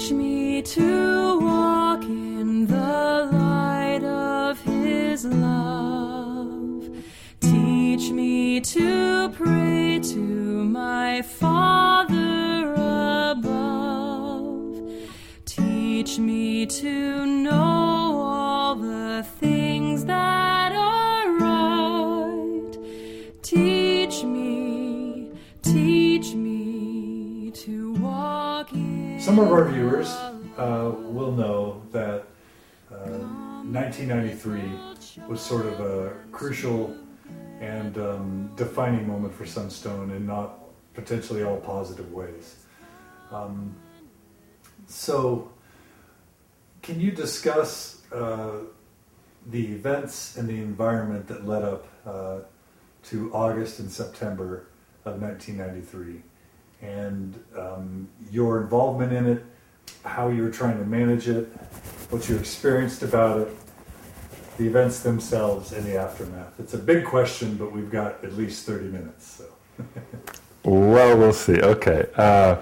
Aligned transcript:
Teach 0.00 0.12
me 0.12 0.62
to 0.62 1.38
walk 1.40 2.02
in 2.04 2.66
the 2.66 3.28
light 3.32 4.02
of 4.02 4.58
His 4.62 5.26
love. 5.26 6.88
Teach 7.40 8.10
me 8.10 8.60
to 8.62 9.28
pray 9.28 10.00
to 10.02 10.18
my 10.64 11.20
Father 11.20 12.72
above. 13.32 14.90
Teach 15.44 16.18
me 16.18 16.64
to 16.64 17.26
know 17.26 18.22
all 18.22 18.76
the 18.76 19.22
things 19.38 19.49
Some 29.30 29.38
of 29.38 29.52
our 29.52 29.64
viewers 29.64 30.08
uh, 30.58 30.90
will 30.92 31.30
know 31.30 31.82
that 31.92 32.24
uh, 32.90 33.14
1993 33.62 34.60
was 35.28 35.40
sort 35.40 35.66
of 35.66 35.78
a 35.78 36.16
crucial 36.32 36.96
and 37.60 37.96
um, 37.96 38.50
defining 38.56 39.06
moment 39.06 39.32
for 39.32 39.46
Sunstone 39.46 40.10
in 40.10 40.26
not 40.26 40.58
potentially 40.94 41.44
all 41.44 41.58
positive 41.58 42.12
ways. 42.12 42.56
Um, 43.30 43.76
so, 44.88 45.52
can 46.82 46.98
you 46.98 47.12
discuss 47.12 48.02
uh, 48.10 48.62
the 49.46 49.64
events 49.64 50.38
and 50.38 50.48
the 50.48 50.58
environment 50.58 51.28
that 51.28 51.46
led 51.46 51.62
up 51.62 51.86
uh, 52.04 52.40
to 53.04 53.32
August 53.32 53.78
and 53.78 53.92
September 53.92 54.66
of 55.04 55.22
1993 55.22 56.24
and 56.82 57.38
um, 57.56 58.08
your 58.30 58.60
involvement 58.60 59.12
in 59.12 59.26
it, 59.26 59.44
how 60.04 60.28
you 60.28 60.42
were 60.42 60.50
trying 60.50 60.78
to 60.78 60.84
manage 60.84 61.28
it, 61.28 61.46
what 62.10 62.28
you 62.28 62.36
experienced 62.36 63.02
about 63.02 63.40
it, 63.40 63.48
the 64.58 64.66
events 64.66 65.00
themselves, 65.00 65.72
and 65.72 65.84
the 65.84 65.96
aftermath? 65.96 66.58
It's 66.58 66.74
a 66.74 66.78
big 66.78 67.04
question, 67.04 67.56
but 67.56 67.72
we've 67.72 67.90
got 67.90 68.22
at 68.24 68.34
least 68.34 68.66
30 68.66 68.86
minutes. 68.86 69.26
So. 69.26 69.84
Well, 70.62 71.16
we'll 71.16 71.32
see. 71.32 71.60
Okay. 71.60 72.06
Uh, 72.16 72.56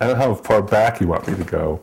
I 0.00 0.06
don't 0.06 0.18
know 0.18 0.26
how 0.26 0.34
far 0.34 0.60
back 0.60 1.00
you 1.00 1.08
want 1.08 1.26
me 1.26 1.34
to 1.34 1.44
go. 1.44 1.80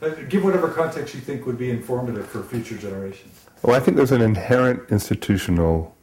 Uh, 0.00 0.08
Give 0.28 0.44
whatever 0.44 0.68
context 0.68 1.14
you 1.14 1.20
think 1.20 1.46
would 1.46 1.58
be 1.58 1.70
informative 1.70 2.28
for 2.28 2.42
future 2.42 2.76
generations. 2.76 3.44
Well, 3.62 3.74
I 3.74 3.80
think 3.80 3.96
there's 3.96 4.12
an 4.12 4.22
inherent 4.22 4.90
institutional 4.90 5.96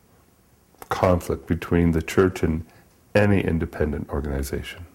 conflict 0.90 1.48
between 1.48 1.92
the 1.92 2.02
church 2.02 2.42
and 2.44 2.66
any 3.16 3.42
independent 3.42 4.10
organization. 4.10 4.86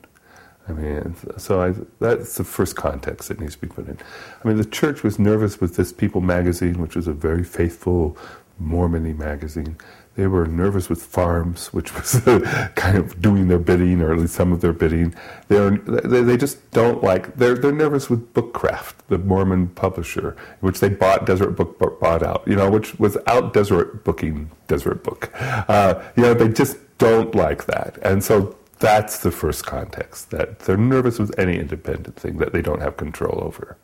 I 0.66 0.72
mean, 0.72 1.14
so 1.36 1.60
I, 1.60 1.74
that's 2.00 2.36
the 2.36 2.44
first 2.44 2.74
context 2.74 3.28
that 3.28 3.38
needs 3.38 3.54
to 3.54 3.60
be 3.60 3.66
put 3.66 3.86
in. 3.86 3.98
I 4.42 4.48
mean, 4.48 4.56
the 4.56 4.64
church 4.64 5.02
was 5.02 5.18
nervous 5.18 5.60
with 5.60 5.76
this 5.76 5.92
People 5.92 6.22
magazine, 6.22 6.80
which 6.80 6.96
was 6.96 7.06
a 7.06 7.12
very 7.12 7.44
faithful 7.44 8.16
Mormony 8.58 9.12
magazine. 9.12 9.76
They 10.16 10.28
were 10.28 10.46
nervous 10.46 10.88
with 10.88 11.02
Farms, 11.02 11.72
which 11.72 11.92
was 11.94 12.20
kind 12.76 12.96
of 12.96 13.20
doing 13.20 13.48
their 13.48 13.58
bidding, 13.58 14.00
or 14.00 14.12
at 14.12 14.18
least 14.18 14.34
some 14.34 14.52
of 14.52 14.60
their 14.60 14.72
bidding. 14.72 15.14
They're, 15.48 15.70
they, 15.70 16.22
they 16.22 16.36
just 16.36 16.70
don't 16.70 17.02
like, 17.02 17.34
they're, 17.36 17.56
they're 17.56 17.72
nervous 17.72 18.08
with 18.08 18.32
Bookcraft, 18.32 18.94
the 19.08 19.18
Mormon 19.18 19.68
publisher, 19.68 20.36
which 20.60 20.78
they 20.78 20.88
bought, 20.88 21.26
Deseret 21.26 21.56
Book 21.56 21.98
bought 21.98 22.22
out, 22.22 22.44
you 22.46 22.54
know, 22.54 22.70
which 22.70 22.98
was 22.98 23.16
out 23.26 23.52
Deseret 23.52 24.04
booking 24.04 24.52
Deseret 24.68 25.02
Book. 25.02 25.32
Uh, 25.40 26.00
you 26.16 26.22
know, 26.22 26.34
they 26.34 26.48
just 26.48 26.76
don't 26.98 27.34
like 27.34 27.66
that. 27.66 27.98
And 28.02 28.22
so 28.22 28.56
that's 28.78 29.18
the 29.18 29.32
first 29.32 29.66
context, 29.66 30.30
that 30.30 30.60
they're 30.60 30.76
nervous 30.76 31.18
with 31.18 31.36
any 31.38 31.58
independent 31.58 32.16
thing 32.16 32.38
that 32.38 32.52
they 32.52 32.62
don't 32.62 32.80
have 32.80 32.96
control 32.96 33.40
over. 33.42 33.76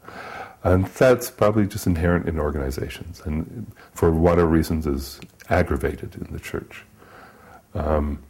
And 0.63 0.87
that's 0.87 1.31
probably 1.31 1.67
just 1.67 1.87
inherent 1.87 2.29
in 2.29 2.39
organizations, 2.39 3.23
and 3.25 3.73
for 3.93 4.11
whatever 4.11 4.49
reasons 4.49 4.87
is 4.87 5.21
aggravated 5.49 6.17
in 6.17 6.33
the 6.33 6.39
church. 6.39 6.85
Um, 7.75 8.23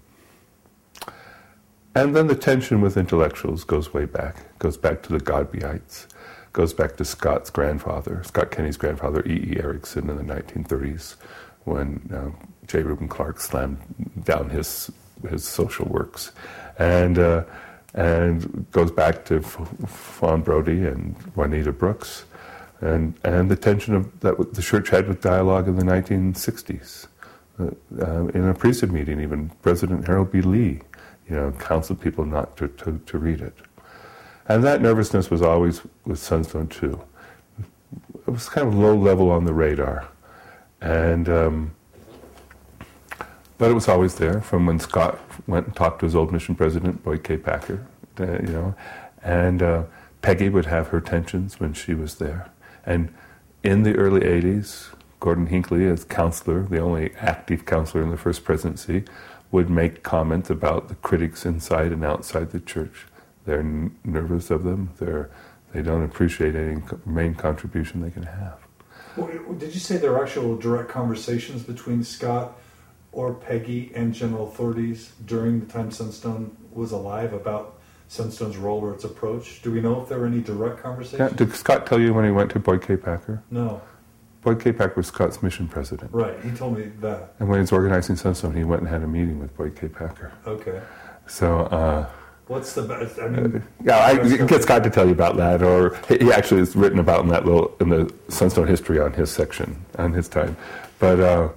and 1.95 2.15
then 2.15 2.29
the 2.29 2.37
tension 2.37 2.81
with 2.81 2.97
intellectuals 2.97 3.65
goes 3.65 3.93
way 3.93 4.05
back, 4.05 4.59
goes 4.61 4.77
back 4.77 5.03
to 5.03 5.13
the 5.13 5.19
Godbeites, 5.19 6.07
goes 6.53 6.73
back 6.73 6.97
to 6.97 7.05
Scott's 7.05 7.51
grandfather, 7.51 8.23
Scott 8.25 8.53
Kenney's 8.53 8.77
grandfather, 8.77 9.27
E. 9.27 9.33
E. 9.33 9.55
Ericksen, 9.57 10.09
in 10.09 10.17
the 10.17 10.35
1930s, 10.35 11.17
when 11.65 12.09
uh, 12.15 12.47
J. 12.67 12.83
Reuben 12.83 13.09
Clark 13.09 13.41
slammed 13.41 13.79
down 14.25 14.51
his 14.51 14.91
his 15.29 15.45
social 15.45 15.87
works, 15.87 16.33
and 16.79 17.19
uh, 17.19 17.45
and 17.95 18.71
goes 18.71 18.91
back 18.91 19.25
to 19.27 19.41
Fawn 19.41 20.43
Brodie 20.43 20.87
and 20.87 21.17
Juanita 21.35 21.73
Brooks, 21.73 22.25
and 22.81 23.15
and 23.25 23.51
the 23.51 23.57
tension 23.57 23.95
of 23.95 24.21
that 24.21 24.55
the 24.55 24.63
church 24.63 24.91
had 24.91 25.09
with 25.09 25.21
dialogue 25.21 25.69
in 25.69 25.77
the 25.77 25.85
1960s. 25.85 27.07
Uh, 27.61 27.71
uh, 28.01 28.27
in 28.29 28.49
a 28.49 28.55
priesthood 28.55 28.91
meeting, 28.91 29.21
even 29.21 29.51
President 29.61 30.07
Harold 30.07 30.33
B. 30.33 30.41
Lee, 30.41 30.81
you 31.29 31.37
know, 31.37 31.53
counseled 31.53 32.01
people 32.01 32.25
not 32.25 32.57
to, 32.57 32.69
to, 32.69 32.99
to 33.05 33.19
read 33.19 33.41
it. 33.41 33.55
And 34.49 34.65
that 34.65 34.81
nervousness 34.81 35.31
was 35.31 35.43
always 35.43 35.83
with 36.07 36.19
Sunstone 36.19 36.69
too. 36.69 37.01
It 38.27 38.31
was 38.31 38.49
kind 38.49 38.67
of 38.67 38.75
low 38.75 38.97
level 38.97 39.31
on 39.31 39.45
the 39.45 39.53
radar, 39.53 40.09
and 40.81 41.29
um, 41.29 41.75
but 43.61 43.71
it 43.71 43.75
was 43.75 43.89
always 43.89 44.15
there 44.15 44.41
from 44.41 44.65
when 44.65 44.81
Scott 44.81 45.21
went 45.47 45.67
and 45.67 45.77
talked 45.77 46.01
to 46.01 46.07
his 46.07 46.17
old 46.17 46.33
mission 46.33 46.55
president, 46.55 47.05
Boyd 47.05 47.23
K. 47.23 47.37
Packer, 47.37 47.87
uh, 48.19 48.25
you 48.41 48.49
know, 48.49 48.75
and 49.23 49.63
uh, 49.63 49.83
Peggy 50.23 50.49
would 50.49 50.65
have 50.65 50.89
her 50.89 51.01
tensions 51.03 51.61
when 51.61 51.75
she 51.75 51.93
was 51.93 52.15
there. 52.15 52.51
And 52.87 53.13
in 53.63 53.83
the 53.83 53.95
early 53.97 54.23
80s, 54.23 54.95
Gordon 55.21 55.49
Hinckley, 55.49 55.87
as 55.87 56.05
counselor, 56.05 56.63
the 56.63 56.79
only 56.79 57.13
active 57.17 57.67
counselor 57.67 58.03
in 58.03 58.11
the 58.11 58.17
first 58.17 58.45
presidency, 58.45 59.05
would 59.51 59.69
make 59.69 60.03
comments 60.03 60.49
about 60.49 60.89
the 60.89 60.95
critics 60.95 61.45
inside 61.45 61.93
and 61.93 62.03
outside 62.03 62.53
the 62.53 62.61
church. 62.61 63.07
They're 63.45 63.61
n- 63.61 63.95
nervous 64.05 64.51
of 64.51 64.65
them. 64.65 64.95
They're, 64.99 65.29
they 65.75 65.83
don't 65.83 66.03
appreciate 66.03 66.55
any 66.55 66.81
main 67.05 67.35
contribution 67.35 68.01
they 68.01 68.11
can 68.11 68.23
have. 68.23 68.57
Well, 69.17 69.29
Did 69.59 69.75
you 69.75 69.81
say 69.81 69.99
there 69.99 70.15
are 70.15 70.25
actual 70.25 70.57
direct 70.57 70.89
conversations 70.89 71.63
between 71.63 72.03
Scott 72.05 72.57
or 73.13 73.35
Peggy 73.35 73.91
and 73.95 74.15
general 74.15 74.49
authorities 74.49 75.13
during 75.27 75.61
the 75.61 75.67
time 75.67 75.91
Sunstone 75.91 76.57
was 76.73 76.93
alive 76.93 77.33
about 77.33 77.79
Sunstone's 78.09 78.57
role 78.57 78.81
or 78.81 78.95
its 78.95 79.05
approach? 79.05 79.63
Do 79.63 79.73
we 79.73 79.81
know 79.81 80.01
if 80.03 80.09
there 80.09 80.19
were 80.19 80.27
any 80.27 80.41
direct 80.41 80.77
Yeah, 80.79 80.83
conversations? 80.83 81.33
did 81.33 81.55
Scott 81.55 81.87
tell 81.87 82.01
you 82.01 82.13
when 82.15 82.25
he 82.25 82.31
went 82.31 82.51
to 82.53 82.59
Boyd 82.59 82.83
K. 82.83 82.97
Packer? 82.97 83.43
No. 83.51 83.81
Boyd 84.43 84.61
K. 84.61 84.73
Packer 84.73 84.95
was 84.97 85.07
Scott's 85.09 85.43
mission 85.43 85.69
president. 85.69 86.13
Right. 86.13 86.39
He 86.43 86.51
told 86.53 86.79
me 86.79 86.85
that. 87.01 87.35
And 87.41 87.49
when 87.49 87.59
he 87.59 87.61
was 87.61 87.73
organizing 87.73 88.17
Sunstone, 88.17 88.55
he 88.57 88.65
went 88.65 88.81
and 88.83 88.91
had 88.91 89.03
a 89.03 89.07
meeting 89.07 89.39
with 89.39 89.55
Boyd 89.57 89.77
K. 89.77 89.89
Packer. 89.89 90.33
Okay. 90.47 90.81
So, 91.27 91.61
uh, 91.67 92.09
What's 92.47 92.73
the 92.73 92.83
best? 92.83 93.21
I 93.21 93.29
mean, 93.29 93.63
yeah, 93.85 93.99
I 93.99 94.17
get 94.47 94.63
Scott 94.63 94.83
to 94.83 94.91
tell 94.91 95.07
you 95.07 95.13
about 95.13 95.37
that, 95.37 95.63
or 95.63 95.97
he 96.09 96.19
he 96.19 96.33
actually 96.33 96.59
has 96.59 96.75
written 96.75 96.99
about 96.99 97.21
in 97.23 97.29
that 97.29 97.45
little 97.45 97.73
in 97.79 97.91
the 97.91 98.13
Sunstone 98.27 98.67
history 98.67 98.99
on 98.99 99.13
his 99.13 99.31
section 99.31 99.77
on 99.99 100.13
his 100.13 100.27
time. 100.27 100.57
But 100.99 101.21
uh, 101.21 101.51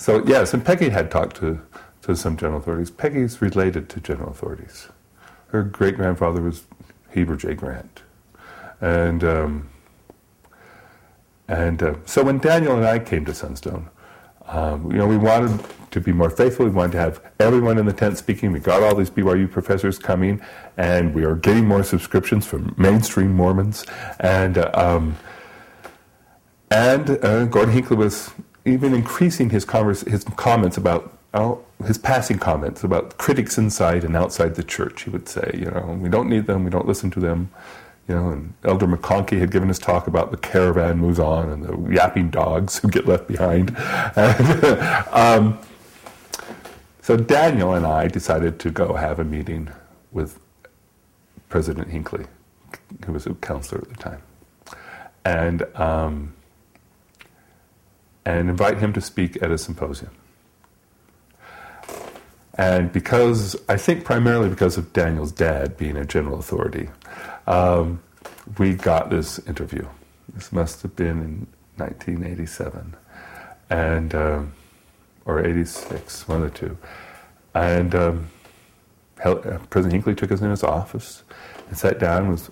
so 0.00 0.24
yes, 0.24 0.54
and 0.54 0.64
Peggy 0.64 0.88
had 0.88 1.10
talked 1.10 1.36
to 1.36 1.60
to 2.00 2.16
some 2.16 2.38
general 2.38 2.58
authorities. 2.58 2.90
Peggy's 2.90 3.42
related 3.42 3.90
to 3.90 4.00
general 4.00 4.30
authorities. 4.30 4.88
Her 5.48 5.62
great 5.62 5.96
grandfather 5.96 6.40
was 6.40 6.64
Heber 7.10 7.36
J. 7.36 7.52
Grant, 7.52 8.00
and 8.80 9.22
um, 9.22 9.68
and 11.48 11.82
uh, 11.82 11.94
so 12.06 12.24
when 12.24 12.38
Daniel 12.38 12.76
and 12.76 12.86
I 12.86 12.98
came 12.98 13.26
to 13.26 13.34
Sunstone, 13.34 13.90
um, 14.46 14.90
you 14.90 14.96
know, 14.96 15.06
we 15.06 15.18
wanted 15.18 15.62
to 15.90 16.00
be 16.00 16.12
more 16.12 16.30
faithful. 16.30 16.64
We 16.64 16.70
wanted 16.70 16.92
to 16.92 16.98
have 17.00 17.20
everyone 17.38 17.76
in 17.76 17.84
the 17.84 17.92
tent 17.92 18.16
speaking. 18.16 18.52
We 18.52 18.60
got 18.60 18.82
all 18.82 18.94
these 18.94 19.10
BYU 19.10 19.50
professors 19.50 19.98
coming, 19.98 20.40
and 20.78 21.12
we 21.12 21.24
are 21.24 21.34
getting 21.34 21.66
more 21.66 21.82
subscriptions 21.82 22.46
from 22.46 22.74
mainstream 22.78 23.34
Mormons. 23.34 23.84
And 24.18 24.56
uh, 24.56 24.70
um, 24.72 25.18
and 26.70 27.22
uh, 27.22 27.44
Gordon 27.44 27.74
Hinckley 27.74 27.98
was 27.98 28.30
even 28.64 28.94
increasing 28.94 29.50
his 29.50 29.64
converse, 29.64 30.02
his 30.02 30.24
comments 30.24 30.76
about 30.76 31.16
oh, 31.34 31.64
his 31.86 31.98
passing 31.98 32.38
comments 32.38 32.82
about 32.84 33.16
critics 33.18 33.56
inside 33.56 34.04
and 34.04 34.16
outside 34.16 34.54
the 34.54 34.62
church. 34.62 35.02
He 35.02 35.10
would 35.10 35.28
say, 35.28 35.50
you 35.54 35.66
know, 35.66 35.98
we 36.00 36.08
don't 36.08 36.28
need 36.28 36.46
them. 36.46 36.64
We 36.64 36.70
don't 36.70 36.86
listen 36.86 37.10
to 37.12 37.20
them. 37.20 37.50
You 38.08 38.16
know, 38.16 38.30
and 38.30 38.54
Elder 38.64 38.86
McConkie 38.86 39.38
had 39.38 39.52
given 39.52 39.68
his 39.68 39.78
talk 39.78 40.08
about 40.08 40.32
the 40.32 40.36
caravan 40.36 40.98
moves 40.98 41.20
on 41.20 41.48
and 41.48 41.64
the 41.64 41.94
yapping 41.94 42.28
dogs 42.30 42.78
who 42.78 42.88
get 42.88 43.06
left 43.06 43.28
behind. 43.28 43.76
And, 44.16 44.64
um, 45.12 45.58
so 47.02 47.16
Daniel 47.16 47.74
and 47.74 47.86
I 47.86 48.08
decided 48.08 48.58
to 48.60 48.70
go 48.70 48.94
have 48.94 49.18
a 49.18 49.24
meeting 49.24 49.70
with 50.12 50.38
President 51.48 51.88
Hinckley, 51.88 52.26
who 53.04 53.12
was 53.12 53.26
a 53.26 53.34
counselor 53.34 53.82
at 53.82 53.88
the 53.88 53.96
time, 53.96 54.22
and 55.24 55.62
um, 55.76 56.34
and 58.24 58.50
invite 58.50 58.78
him 58.78 58.92
to 58.92 59.00
speak 59.00 59.42
at 59.42 59.50
a 59.50 59.58
symposium. 59.58 60.10
And 62.54 62.92
because 62.92 63.56
I 63.68 63.76
think 63.76 64.04
primarily 64.04 64.48
because 64.48 64.76
of 64.76 64.92
Daniel's 64.92 65.32
dad 65.32 65.76
being 65.76 65.96
a 65.96 66.04
general 66.04 66.38
authority, 66.38 66.90
um, 67.46 68.02
we 68.58 68.74
got 68.74 69.10
this 69.10 69.38
interview. 69.46 69.86
This 70.34 70.52
must 70.52 70.82
have 70.82 70.94
been 70.94 71.22
in 71.22 71.46
1987, 71.76 72.94
and 73.70 74.14
um, 74.14 74.52
or 75.24 75.44
86, 75.44 76.28
one 76.28 76.42
of 76.42 76.52
the 76.52 76.58
two. 76.58 76.78
And 77.54 77.94
um, 77.94 78.28
uh, 79.24 79.58
President 79.70 79.92
Hinckley 79.92 80.14
took 80.14 80.32
us 80.32 80.40
in 80.40 80.50
his 80.50 80.62
office 80.62 81.22
and 81.68 81.76
sat 81.76 81.98
down, 81.98 82.30
was 82.30 82.50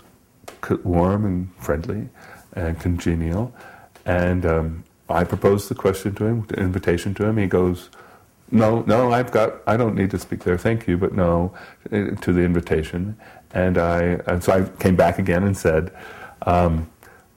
warm 0.84 1.24
and 1.24 1.54
friendly 1.56 2.08
and 2.54 2.78
congenial. 2.80 3.54
And 4.04 4.46
um, 4.46 4.84
I 5.08 5.24
proposed 5.24 5.68
the 5.68 5.74
question 5.74 6.14
to 6.16 6.24
him, 6.26 6.46
the 6.46 6.56
invitation 6.56 7.14
to 7.14 7.24
him. 7.24 7.36
He 7.38 7.46
goes, 7.46 7.90
"No, 8.50 8.82
no, 8.82 9.12
I've 9.12 9.30
got. 9.30 9.62
I 9.66 9.76
don't 9.76 9.94
need 9.94 10.10
to 10.10 10.18
speak 10.18 10.44
there. 10.44 10.58
Thank 10.58 10.86
you, 10.86 10.96
but 10.96 11.14
no." 11.14 11.52
Uh, 11.90 12.10
to 12.20 12.32
the 12.32 12.42
invitation, 12.42 13.16
and 13.52 13.78
I 13.78 14.20
and 14.26 14.42
so 14.42 14.52
I 14.52 14.82
came 14.82 14.96
back 14.96 15.18
again 15.18 15.44
and 15.44 15.56
said. 15.56 15.92
Um, 16.42 16.90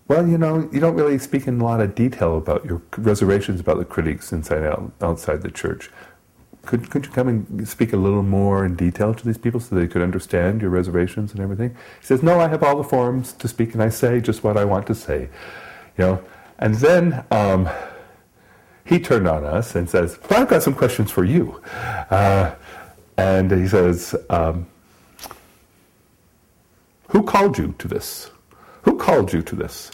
well, 0.08 0.28
you 0.28 0.38
know, 0.38 0.70
you 0.74 0.82
don't 0.82 0.96
really 0.96 1.18
speak 1.18 1.48
in 1.48 1.62
a 1.62 1.64
lot 1.64 1.80
of 1.80 1.96
detail 1.96 2.38
about 2.38 2.66
your 2.66 2.82
reservations 2.98 3.62
about 3.62 3.78
the 3.78 3.86
critics 3.86 4.34
inside 4.34 4.66
out, 4.66 4.92
outside 5.00 5.42
the 5.42 5.50
church 5.50 5.90
could, 6.66 6.90
could 6.90 7.06
you 7.06 7.12
come 7.12 7.28
and 7.28 7.68
speak 7.68 7.94
a 7.94 7.98
little 7.98 8.24
more 8.24 8.66
in 8.66 8.76
detail 8.76 9.14
to 9.14 9.26
these 9.26 9.38
people 9.38 9.60
so 9.60 9.76
they 9.76 9.88
could 9.88 10.02
understand 10.02 10.62
your 10.62 10.70
reservations 10.70 11.32
and 11.32 11.42
everything? 11.42 11.72
He 12.00 12.06
says, 12.06 12.22
no, 12.22 12.40
I 12.40 12.48
have 12.48 12.64
all 12.64 12.78
the 12.78 12.84
forms 12.84 13.34
to 13.34 13.48
speak 13.48 13.74
and 13.74 13.82
I 13.82 13.90
say 13.90 14.22
just 14.22 14.44
what 14.44 14.58
I 14.58 14.66
want 14.66 14.88
to 14.88 14.96
say. 14.96 15.30
You 15.98 16.06
know, 16.06 16.24
and 16.62 16.76
then 16.76 17.26
um, 17.32 17.68
he 18.86 19.00
turned 19.00 19.28
on 19.28 19.44
us 19.44 19.76
and 19.76 19.90
says, 19.90 20.20
well, 20.30 20.42
I've 20.42 20.48
got 20.48 20.64
some 20.64 20.76
questions 20.76 21.12
for 21.12 21.24
you. 21.24 21.62
Uh, 22.10 22.54
and 23.18 23.52
he 23.52 23.68
says, 23.68 24.16
um, 24.30 24.68
who 27.10 27.24
called 27.24 27.58
you 27.58 27.76
to 27.80 27.88
this? 27.88 28.30
Who 28.84 28.98
called 28.98 29.34
you 29.34 29.42
to 29.42 29.56
this? 29.56 29.92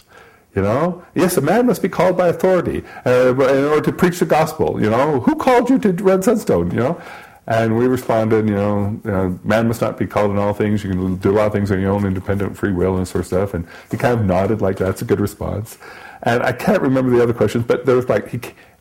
You 0.54 0.62
know, 0.62 1.04
yes, 1.14 1.36
a 1.36 1.40
man 1.40 1.66
must 1.66 1.82
be 1.82 1.88
called 1.88 2.16
by 2.16 2.28
authority 2.28 2.82
uh, 3.06 3.32
in 3.34 3.64
order 3.64 3.80
to 3.82 3.92
preach 3.92 4.18
the 4.18 4.26
gospel. 4.26 4.80
You 4.82 4.90
know, 4.90 5.20
who 5.20 5.36
called 5.36 5.70
you 5.70 5.78
to 5.80 5.92
Red 5.92 6.24
Sunstone? 6.24 6.70
You 6.70 6.78
know, 6.78 7.02
and 7.46 7.78
we 7.78 7.86
responded, 7.86 8.48
you 8.48 8.54
know, 8.54 9.00
uh, 9.04 9.46
man 9.46 9.68
must 9.68 9.80
not 9.80 9.98
be 9.98 10.06
called 10.06 10.30
in 10.30 10.38
all 10.38 10.54
things. 10.54 10.82
You 10.82 10.90
can 10.90 11.16
do 11.16 11.30
a 11.30 11.32
lot 11.32 11.46
of 11.46 11.52
things 11.52 11.70
on 11.70 11.80
your 11.80 11.92
own 11.92 12.04
independent 12.04 12.56
free 12.56 12.72
will 12.72 12.96
and 12.96 13.06
sort 13.06 13.20
of 13.20 13.26
stuff. 13.26 13.54
And 13.54 13.66
he 13.90 13.96
kind 13.96 14.18
of 14.18 14.26
nodded 14.26 14.60
like 14.60 14.78
that's 14.78 15.02
a 15.02 15.04
good 15.04 15.20
response. 15.20 15.78
And 16.22 16.42
I 16.42 16.52
can't 16.52 16.82
remember 16.82 17.10
the 17.10 17.22
other 17.22 17.32
questions, 17.32 17.64
but 17.64 17.86
there 17.86 17.96
was 17.96 18.08
like 18.08 18.28
he, 18.28 18.40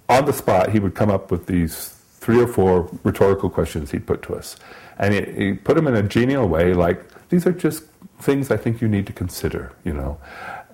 on 0.10 0.26
the 0.26 0.34
spot 0.34 0.72
he 0.72 0.80
would 0.80 0.96
come 0.96 1.10
up 1.10 1.32
with 1.32 1.46
these 1.46 1.90
three 2.20 2.42
or 2.42 2.48
four 2.48 2.90
rhetorical 3.04 3.50
questions 3.50 3.92
he'd 3.92 4.08
put 4.08 4.22
to 4.24 4.36
us, 4.36 4.56
and 4.98 5.14
he, 5.14 5.46
he 5.46 5.54
put 5.54 5.76
them 5.76 5.88
in 5.88 5.96
a 5.96 6.04
genial 6.04 6.48
way, 6.48 6.74
like 6.74 7.04
these 7.30 7.46
are 7.46 7.52
just 7.52 7.84
things 8.20 8.50
I 8.50 8.58
think 8.58 8.82
you 8.82 8.88
need 8.88 9.06
to 9.08 9.14
consider. 9.14 9.74
You 9.84 9.94
know, 9.94 10.18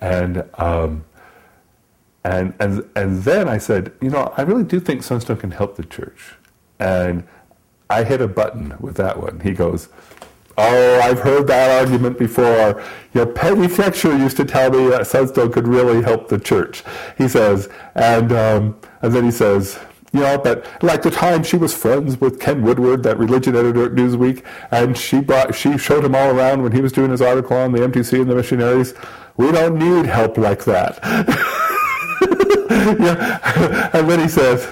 and 0.00 0.44
um, 0.54 1.04
and 2.24 2.54
and 2.58 2.88
and 2.96 3.22
then 3.22 3.48
I 3.48 3.58
said, 3.58 3.92
you 4.00 4.10
know, 4.10 4.32
I 4.36 4.42
really 4.42 4.64
do 4.64 4.80
think 4.80 5.02
Sunstone 5.02 5.36
can 5.36 5.50
help 5.50 5.76
the 5.76 5.84
church, 5.84 6.34
and 6.78 7.24
I 7.90 8.04
hit 8.04 8.20
a 8.20 8.28
button 8.28 8.74
with 8.80 8.96
that 8.96 9.20
one. 9.20 9.40
He 9.40 9.52
goes, 9.52 9.88
"Oh, 10.56 11.00
I've 11.00 11.20
heard 11.20 11.46
that 11.48 11.80
argument 11.80 12.18
before. 12.18 12.82
Your 13.12 13.26
Peggy 13.26 13.68
Fletcher 13.68 14.16
used 14.16 14.36
to 14.38 14.44
tell 14.44 14.70
me 14.70 14.88
that 14.88 15.06
Sunstone 15.06 15.52
could 15.52 15.68
really 15.68 16.02
help 16.02 16.28
the 16.28 16.38
church." 16.38 16.82
He 17.18 17.28
says, 17.28 17.68
and 17.94 18.32
um, 18.32 18.76
and 19.02 19.12
then 19.12 19.24
he 19.24 19.30
says. 19.30 19.78
You 20.12 20.20
know, 20.20 20.38
but 20.38 20.64
like 20.80 21.02
the 21.02 21.10
time 21.10 21.42
she 21.42 21.56
was 21.56 21.74
friends 21.74 22.20
with 22.20 22.38
Ken 22.38 22.62
Woodward, 22.62 23.02
that 23.02 23.18
religion 23.18 23.56
editor 23.56 23.86
at 23.86 23.94
Newsweek, 23.94 24.44
and 24.70 24.96
she 24.96 25.20
brought, 25.20 25.56
she 25.56 25.76
showed 25.76 26.04
him 26.04 26.14
all 26.14 26.30
around 26.30 26.62
when 26.62 26.70
he 26.70 26.80
was 26.80 26.92
doing 26.92 27.10
his 27.10 27.20
article 27.20 27.56
on 27.56 27.72
the 27.72 27.80
MTC 27.80 28.20
and 28.20 28.30
the 28.30 28.36
missionaries. 28.36 28.94
We 29.36 29.50
don't 29.50 29.76
need 29.76 30.06
help 30.06 30.38
like 30.38 30.64
that. 30.66 31.00
yeah. 33.00 33.90
And 33.92 34.08
then 34.08 34.20
he 34.20 34.28
says, 34.28 34.68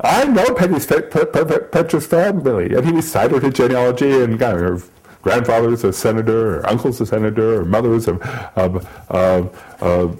I 0.00 0.24
know 0.24 0.54
Peggy's 0.54 0.86
Petra's 0.86 2.06
family. 2.06 2.74
And 2.74 2.84
he 2.84 2.92
recited 2.92 3.42
her 3.42 3.50
genealogy 3.50 4.22
and 4.22 4.38
got 4.38 4.54
her 4.54 4.80
grandfather's 5.22 5.84
a 5.84 5.92
senator, 5.92 6.52
her 6.52 6.68
uncle's 6.68 7.00
a 7.00 7.06
senator, 7.06 7.56
her 7.56 7.64
mother's 7.64 8.06
a, 8.06 8.14
a, 8.56 9.50
a, 9.80 10.16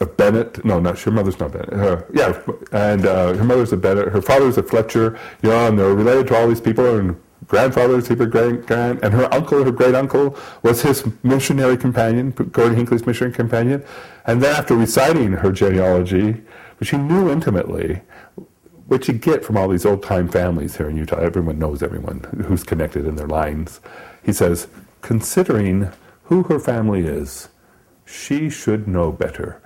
a 0.00 0.06
Bennett. 0.06 0.64
No, 0.64 0.78
not 0.78 0.98
sure. 0.98 1.12
Mother's 1.12 1.40
not 1.40 1.52
Bennett. 1.52 1.72
Her, 1.72 2.06
yeah, 2.12 2.40
and 2.72 3.06
uh, 3.06 3.34
her 3.34 3.44
mother's 3.44 3.72
a 3.72 3.76
Bennett. 3.76 4.08
Her 4.08 4.22
father's 4.22 4.58
a 4.58 4.62
Fletcher. 4.62 5.18
You 5.42 5.50
know, 5.50 5.68
and 5.68 5.78
they're 5.78 5.94
related 5.94 6.28
to 6.28 6.36
all 6.36 6.48
these 6.48 6.60
people. 6.60 6.98
And 6.98 7.20
grandfather's 7.48 8.06
super 8.06 8.26
great 8.26 8.66
grand, 8.66 9.02
and 9.02 9.14
her 9.14 9.32
uncle, 9.32 9.64
her 9.64 9.70
great 9.70 9.94
uncle, 9.94 10.36
was 10.62 10.82
his 10.82 11.04
missionary 11.22 11.76
companion, 11.76 12.30
Gordon 12.30 12.76
Hinckley's 12.76 13.06
missionary 13.06 13.34
companion. 13.34 13.84
And 14.26 14.42
then 14.42 14.54
after 14.54 14.76
reciting 14.76 15.32
her 15.32 15.52
genealogy, 15.52 16.42
which 16.78 16.90
he 16.90 16.98
knew 16.98 17.30
intimately, 17.30 18.02
which 18.86 19.08
you 19.08 19.14
get 19.14 19.44
from 19.44 19.56
all 19.56 19.68
these 19.68 19.86
old 19.86 20.02
time 20.02 20.28
families 20.28 20.76
here 20.76 20.88
in 20.88 20.96
Utah, 20.96 21.18
everyone 21.18 21.58
knows 21.58 21.82
everyone 21.82 22.20
who's 22.46 22.62
connected 22.62 23.06
in 23.06 23.16
their 23.16 23.26
lines. 23.26 23.80
He 24.22 24.32
says, 24.32 24.68
considering 25.02 25.90
who 26.24 26.44
her 26.44 26.58
family 26.58 27.06
is, 27.06 27.48
she 28.04 28.48
should 28.48 28.86
know 28.86 29.10
better. 29.12 29.60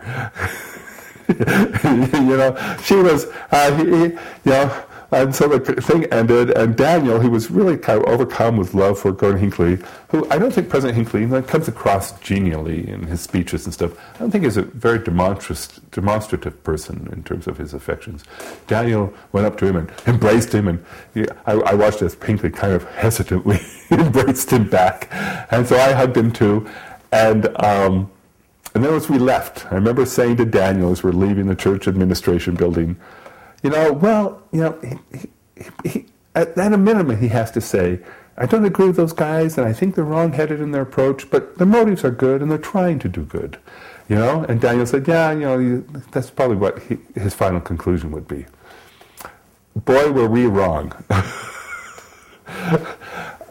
you 1.29 2.37
know, 2.37 2.77
she 2.83 2.97
was, 2.97 3.27
uh, 3.51 3.77
he, 3.77 3.85
he, 3.85 4.03
you 4.03 4.19
know, 4.47 4.85
and 5.13 5.35
so 5.35 5.49
the 5.49 5.61
thing 5.81 6.05
ended, 6.07 6.51
and 6.51 6.77
Daniel, 6.77 7.19
he 7.19 7.29
was 7.29 7.51
really 7.51 7.77
kind 7.77 8.01
of 8.01 8.09
overcome 8.09 8.57
with 8.57 8.75
love 8.75 8.99
for 8.99 9.11
Gordon 9.11 9.41
Hinckley, 9.41 9.79
who 10.09 10.29
I 10.31 10.39
don't 10.39 10.53
think 10.53 10.69
President 10.69 10.97
Hinckley 10.97 11.43
comes 11.43 11.67
across 11.67 12.19
genially 12.21 12.89
in 12.89 13.05
his 13.05 13.21
speeches 13.21 13.65
and 13.65 13.75
stuff. 13.75 13.93
I 14.15 14.19
don't 14.19 14.31
think 14.31 14.45
he's 14.45 14.57
a 14.57 14.63
very 14.63 14.99
demonstrative 15.01 16.63
person 16.63 17.09
in 17.13 17.25
terms 17.25 17.49
of 17.49 17.59
his 17.59 17.75
affections. 17.75 18.25
Daniel 18.69 19.13
went 19.33 19.47
up 19.47 19.59
to 19.59 19.67
him 19.67 19.77
and 19.77 19.93
embraced 20.07 20.55
him, 20.55 20.69
and 20.69 20.85
he, 21.13 21.27
I, 21.47 21.55
I, 21.55 21.75
watched 21.75 22.03
as 22.03 22.15
Hinckley 22.15 22.51
kind 22.51 22.73
of 22.73 22.85
hesitantly 22.91 23.61
embraced 23.91 24.51
him 24.51 24.69
back, 24.69 25.09
and 25.51 25.67
so 25.67 25.77
I 25.77 25.93
hugged 25.93 26.17
him 26.17 26.33
too, 26.33 26.69
and. 27.13 27.49
Um, 27.63 28.11
and 28.73 28.85
then 28.85 28.95
as 28.95 29.09
we 29.09 29.19
left, 29.19 29.67
I 29.73 29.75
remember 29.75 30.07
saying 30.07 30.37
to 30.37 30.45
Daniel 30.45 30.93
as 30.93 31.03
we're 31.03 31.11
leaving 31.11 31.49
the 31.49 31.57
church 31.57 31.89
administration 31.89 32.55
building, 32.55 32.97
you 33.63 33.71
know, 33.71 33.93
well, 33.93 34.43
you 34.53 34.61
know, 34.61 34.79
he, 35.13 35.29
he, 35.59 35.89
he, 35.89 36.07
at, 36.35 36.57
a 36.57 36.79
minimum, 36.79 37.21
he 37.21 37.29
has 37.29 37.51
to 37.53 37.61
say, 37.61 38.01
I 38.37 38.47
don't 38.47 38.65
agree 38.65 38.87
with 38.87 38.97
those 38.97 39.13
guys, 39.13 39.59
and 39.59 39.67
I 39.67 39.73
think 39.73 39.95
they're 39.95 40.05
wrong-headed 40.05 40.61
in 40.61 40.71
their 40.71 40.83
approach, 40.83 41.31
but 41.31 41.59
their 41.59 41.67
motives 41.67 42.05
are 42.05 42.11
good, 42.11 42.41
and 42.41 42.51
they're 42.51 42.59
trying 42.59 42.99
to 43.01 43.09
do 43.09 43.23
good. 43.25 43.59
You 44.09 44.17
know, 44.17 44.45
and 44.49 44.61
Daniel 44.61 44.87
said, 44.87 45.07
yeah, 45.07 45.31
you 45.33 45.41
know, 45.41 45.85
that's 46.11 46.31
probably 46.31 46.57
what 46.57 46.83
he, 46.83 46.99
his 47.15 47.35
final 47.35 47.61
conclusion 47.61 48.11
would 48.13 48.27
be. 48.27 48.47
Boy, 49.77 50.11
were 50.11 50.29
we 50.29 50.47
wrong. 50.47 50.93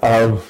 um, 0.02 0.42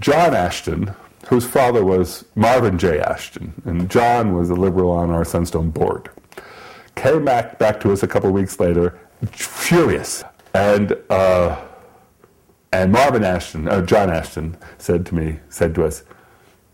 John 0.00 0.34
Ashton, 0.34 0.94
whose 1.28 1.46
father 1.46 1.84
was 1.84 2.24
Marvin 2.34 2.76
J. 2.78 2.98
Ashton, 2.98 3.52
and 3.64 3.88
John 3.88 4.34
was 4.34 4.50
a 4.50 4.54
liberal 4.54 4.90
on 4.90 5.10
our 5.10 5.24
Sunstone 5.24 5.70
board 5.70 6.10
came 6.98 7.24
back, 7.24 7.58
back 7.58 7.80
to 7.80 7.92
us 7.92 8.02
a 8.02 8.08
couple 8.08 8.30
weeks 8.30 8.58
later, 8.60 8.98
furious. 9.30 10.24
And, 10.54 10.96
uh, 11.10 11.60
and 12.72 12.92
Marvin 12.92 13.24
Ashton, 13.24 13.68
uh, 13.68 13.82
John 13.82 14.10
Ashton, 14.10 14.56
said 14.78 15.06
to 15.06 15.14
me, 15.14 15.40
said 15.48 15.74
to 15.76 15.84
us, 15.84 16.02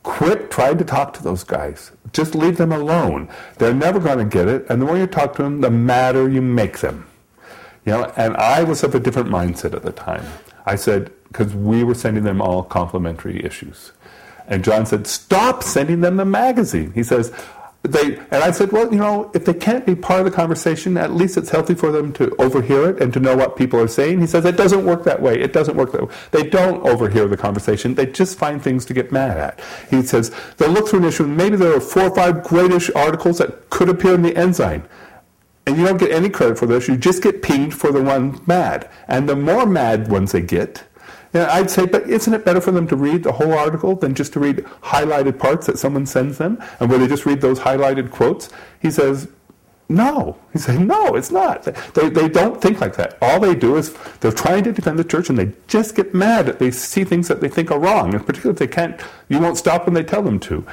quit 0.03 0.51
trying 0.51 0.79
to 0.79 0.85
talk 0.85 1.13
to 1.15 1.23
those 1.23 1.45
guys. 1.45 1.93
Just 2.13 2.35
leave 2.35 2.57
them 2.57 2.73
alone. 2.73 3.29
They're 3.59 3.75
never 3.75 3.99
going 3.99 4.19
to 4.19 4.25
get 4.25 4.49
it. 4.49 4.67
And 4.69 4.81
the 4.81 4.87
more 4.87 4.99
you 4.99 5.07
talk 5.07 5.35
to 5.37 5.43
them, 5.43 5.61
the 5.61 5.71
madder 5.71 6.29
you 6.29 6.43
make 6.43 6.79
them. 6.79 7.07
You 7.85 7.93
know, 7.93 8.13
and 8.17 8.37
I 8.37 8.63
was 8.63 8.83
of 8.83 8.95
a 8.95 9.01
different 9.01 9.29
mindset 9.29 9.75
at 9.75 9.83
the 9.83 9.93
time. 9.93 10.25
I 10.67 10.77
said, 10.77 11.13
because 11.29 11.55
we 11.55 11.85
were 11.85 11.95
sending 11.95 12.25
them 12.25 12.41
all 12.41 12.63
complimentary 12.63 13.45
issues. 13.45 13.93
And 14.47 14.63
John 14.63 14.87
said, 14.87 15.07
stop 15.07 15.63
sending 15.63 16.01
them 16.01 16.17
the 16.17 16.25
magazine. 16.25 16.93
He 16.93 17.03
says, 17.03 17.33
they 17.85 18.17
and 18.31 18.43
I 18.43 18.51
said, 18.51 18.73
well, 18.73 18.91
you 18.91 18.99
know, 18.99 19.31
if 19.35 19.45
they 19.45 19.53
can't 19.53 19.85
be 19.85 19.95
part 19.95 20.21
of 20.21 20.25
the 20.25 20.31
conversation, 20.31 20.97
at 20.97 21.13
least 21.13 21.37
it's 21.37 21.51
healthy 21.51 21.75
for 21.75 21.93
them 21.93 22.15
to 22.15 22.35
overhear 22.39 22.89
it 22.91 23.03
and 23.03 23.13
to 23.13 23.21
know 23.21 23.37
what 23.37 23.57
people 23.57 23.79
are 23.79 23.89
saying. 23.89 24.21
He 24.21 24.27
says 24.27 24.45
it 24.47 24.57
doesn't 24.57 24.87
work 24.87 25.05
that 25.05 25.21
way. 25.21 25.39
It 25.39 25.53
doesn't 25.53 25.77
work 25.77 25.93
that 25.93 26.09
way. 26.09 26.15
They 26.31 26.49
don't 26.49 26.83
overhear 26.89 27.29
the 27.29 27.37
conversation. 27.37 27.95
They 27.95 28.07
just 28.07 28.39
find 28.39 28.63
things 28.63 28.87
to 28.87 28.95
get 28.95 29.13
mad 29.13 29.37
at. 29.37 29.61
He 29.91 30.03
says 30.03 30.35
they'll 30.57 30.71
look 30.71 30.89
through 30.89 31.01
an 31.01 31.05
issue 31.05 31.25
and 31.25 31.37
maybe 31.37 31.57
there 31.57 31.77
are 31.77 31.81
four 31.81 32.05
or 32.05 32.15
five 32.15 32.37
greatish 32.37 32.91
articles 32.97 33.39
that 33.39 33.69
could 33.69 33.91
appear 33.91 34.15
in 34.15 34.23
the 34.23 34.35
Ensign. 34.35 34.89
And 35.67 35.77
you 35.77 35.87
don't 35.87 35.99
get 35.99 36.11
any 36.11 36.29
credit 36.31 36.59
for 36.59 36.67
those. 36.67 36.89
You 36.89 36.97
just 36.97 37.23
get 37.23 37.43
pinged 37.43 37.75
for 37.75 37.91
the 37.91 38.03
one 38.03 38.41
mad. 38.47 38.89
And 39.09 39.29
the 39.29 39.37
more 39.37 39.67
mad 39.67 40.11
ones 40.11 40.33
they 40.33 40.43
get, 40.43 40.85
yeah, 41.35 41.53
I'd 41.53 41.69
say, 41.69 41.85
but 41.85 42.09
isn't 42.09 42.33
it 42.33 42.45
better 42.45 42.61
for 42.61 42.71
them 42.71 42.87
to 42.87 42.97
read 42.97 43.25
the 43.25 43.33
whole 43.33 43.53
article 43.53 43.97
than 43.97 44.15
just 44.15 44.33
to 44.35 44.41
read 44.41 44.59
highlighted 44.83 45.39
parts 45.39 45.67
that 45.67 45.79
someone 45.79 46.07
sends 46.07 46.39
them, 46.39 46.63
and 46.79 46.89
where 46.89 46.99
they 46.99 47.09
just 47.09 47.27
read 47.27 47.41
those 47.41 47.59
highlighted 47.59 48.11
quotes? 48.13 48.51
He 48.81 48.91
says, 48.91 49.29
no. 49.89 50.39
He 50.53 50.59
said, 50.59 50.81
no, 50.81 51.15
it's 51.15 51.31
not. 51.31 51.65
They, 51.95 52.09
they 52.09 52.29
don't 52.29 52.61
think 52.61 52.81
like 52.81 52.97
that. 52.97 53.19
All 53.21 53.41
they 53.41 53.55
do 53.55 53.77
is 53.77 53.95
they're 54.21 54.33
trying 54.33 54.65
to 54.65 54.73
defend 54.73 54.99
the 54.99 55.05
church 55.05 55.29
and 55.29 55.39
they 55.39 55.53
just 55.67 55.95
get 55.95 56.15
mad 56.15 56.47
that 56.47 56.59
they 56.59 56.71
see 56.71 57.05
things 57.05 57.29
that 57.29 57.41
they 57.41 57.49
think 57.49 57.71
are 57.71 57.79
wrong. 57.79 58.15
And 58.15 58.25
particularly 58.25 58.55
if 58.55 58.59
they 58.59 58.67
can't, 58.67 59.01
you 59.29 59.39
won't 59.39 59.59
stop 59.59 59.87
when 59.87 59.95
they 59.95 60.05
tell 60.05 60.23
them 60.23 60.41
to. 60.41 60.67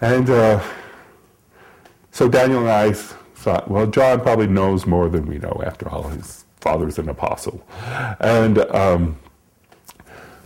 And 0.00 0.28
uh, 0.28 0.64
so 2.10 2.28
Daniel 2.28 2.60
and 2.60 2.70
I 2.70 2.92
thought, 2.92 3.70
well, 3.70 3.86
John 3.86 4.20
probably 4.20 4.48
knows 4.48 4.86
more 4.86 5.08
than 5.08 5.26
we 5.26 5.38
know 5.38 5.62
after 5.64 5.88
all. 5.88 6.08
His 6.08 6.44
father's 6.60 6.98
an 6.98 7.08
apostle. 7.08 7.64
And 8.18 8.58
um, 8.58 9.18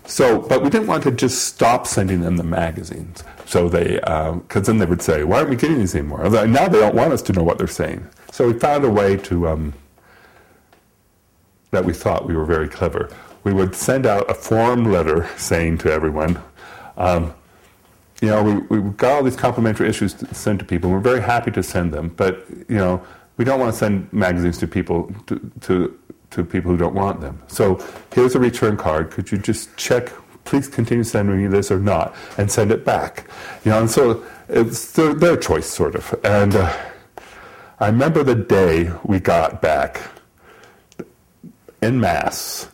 so, 0.04 0.40
but 0.40 0.62
we 0.62 0.70
didn't 0.70 0.88
want 0.88 1.04
to 1.04 1.10
just 1.10 1.44
stop 1.44 1.86
sending 1.86 2.20
them 2.20 2.36
the 2.36 2.44
magazines. 2.44 3.22
So 3.46 3.68
they, 3.68 3.94
because 3.94 4.38
um, 4.56 4.62
then 4.62 4.78
they 4.78 4.86
would 4.86 5.02
say, 5.02 5.24
why 5.24 5.38
aren't 5.38 5.50
we 5.50 5.56
getting 5.56 5.78
these 5.78 5.94
anymore? 5.94 6.28
Now 6.28 6.68
they 6.68 6.80
don't 6.80 6.94
want 6.94 7.12
us 7.12 7.22
to 7.22 7.32
know 7.32 7.42
what 7.42 7.58
they're 7.58 7.66
saying. 7.66 8.06
So 8.32 8.48
we 8.48 8.58
found 8.58 8.84
a 8.84 8.90
way 8.90 9.16
to, 9.18 9.48
um, 9.48 9.74
that 11.70 11.84
we 11.84 11.92
thought 11.92 12.26
we 12.26 12.36
were 12.36 12.44
very 12.44 12.68
clever. 12.68 13.10
We 13.44 13.52
would 13.52 13.74
send 13.74 14.06
out 14.06 14.30
a 14.30 14.34
form 14.34 14.90
letter 14.90 15.28
saying 15.36 15.78
to 15.78 15.92
everyone, 15.92 16.40
um, 16.96 17.34
you 18.20 18.28
know, 18.28 18.42
we, 18.42 18.78
we 18.78 18.90
got 18.92 19.12
all 19.12 19.22
these 19.22 19.36
complimentary 19.36 19.88
issues 19.88 20.14
to 20.14 20.34
send 20.34 20.60
to 20.60 20.64
people. 20.64 20.90
We're 20.90 21.00
very 21.00 21.20
happy 21.20 21.50
to 21.52 21.62
send 21.62 21.92
them, 21.92 22.08
but, 22.16 22.46
you 22.68 22.76
know, 22.76 23.04
we 23.36 23.44
don't 23.44 23.58
want 23.58 23.72
to 23.72 23.78
send 23.78 24.12
magazines 24.12 24.58
to 24.58 24.68
people 24.68 25.12
to, 25.26 25.52
to 25.62 25.98
to 26.32 26.44
people 26.44 26.70
who 26.70 26.76
don't 26.76 26.94
want 26.94 27.20
them. 27.20 27.42
So 27.46 27.84
here's 28.14 28.34
a 28.34 28.40
return 28.40 28.76
card. 28.76 29.10
Could 29.10 29.30
you 29.30 29.38
just 29.38 29.74
check? 29.76 30.12
Please 30.44 30.68
continue 30.68 31.04
sending 31.04 31.40
me 31.40 31.46
this 31.46 31.70
or 31.70 31.78
not, 31.78 32.14
and 32.36 32.50
send 32.50 32.72
it 32.72 32.84
back. 32.84 33.28
You 33.64 33.70
know, 33.70 33.80
and 33.80 33.90
so 33.90 34.24
it's 34.48 34.92
their, 34.92 35.14
their 35.14 35.36
choice, 35.36 35.66
sort 35.66 35.94
of. 35.94 36.14
And 36.24 36.56
uh, 36.56 36.76
I 37.78 37.86
remember 37.86 38.24
the 38.24 38.34
day 38.34 38.90
we 39.04 39.20
got 39.20 39.62
back 39.62 40.00
in 41.80 42.00
mass 42.00 42.68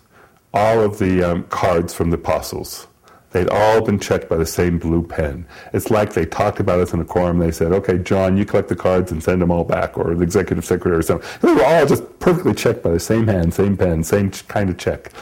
all 0.55 0.81
of 0.81 0.99
the 0.99 1.23
um, 1.23 1.45
cards 1.45 1.93
from 1.93 2.11
the 2.11 2.17
apostles 2.17 2.87
They'd 3.31 3.49
all 3.51 3.83
been 3.83 3.99
checked 3.99 4.29
by 4.29 4.37
the 4.37 4.47
same 4.47 4.79
blue 4.79 5.03
pen. 5.03 5.47
It's 5.75 5.91
like 5.91 6.15
they 6.15 6.25
talked 6.25 6.61
about 6.61 6.81
us 6.81 6.95
in 6.95 7.01
a 7.01 7.05
quorum. 7.05 7.39
They 7.39 7.51
said, 7.51 7.73
okay, 7.73 7.99
John, 7.99 8.39
you 8.39 8.47
collect 8.47 8.69
the 8.69 8.77
cards 8.77 9.13
and 9.13 9.23
send 9.23 9.43
them 9.43 9.51
all 9.51 9.65
back, 9.65 9.99
or 9.99 10.15
the 10.15 10.23
executive 10.23 10.65
secretary 10.65 10.97
or 10.97 11.03
something. 11.03 11.29
They 11.43 11.53
were 11.53 11.65
all 11.65 11.85
just 11.85 12.19
perfectly 12.21 12.55
checked 12.55 12.83
by 12.83 12.91
the 12.91 13.01
same 13.01 13.27
hand, 13.27 13.53
same 13.53 13.77
pen, 13.77 14.03
same 14.03 14.31
kind 14.31 14.71
of 14.71 14.79
check. 14.79 15.13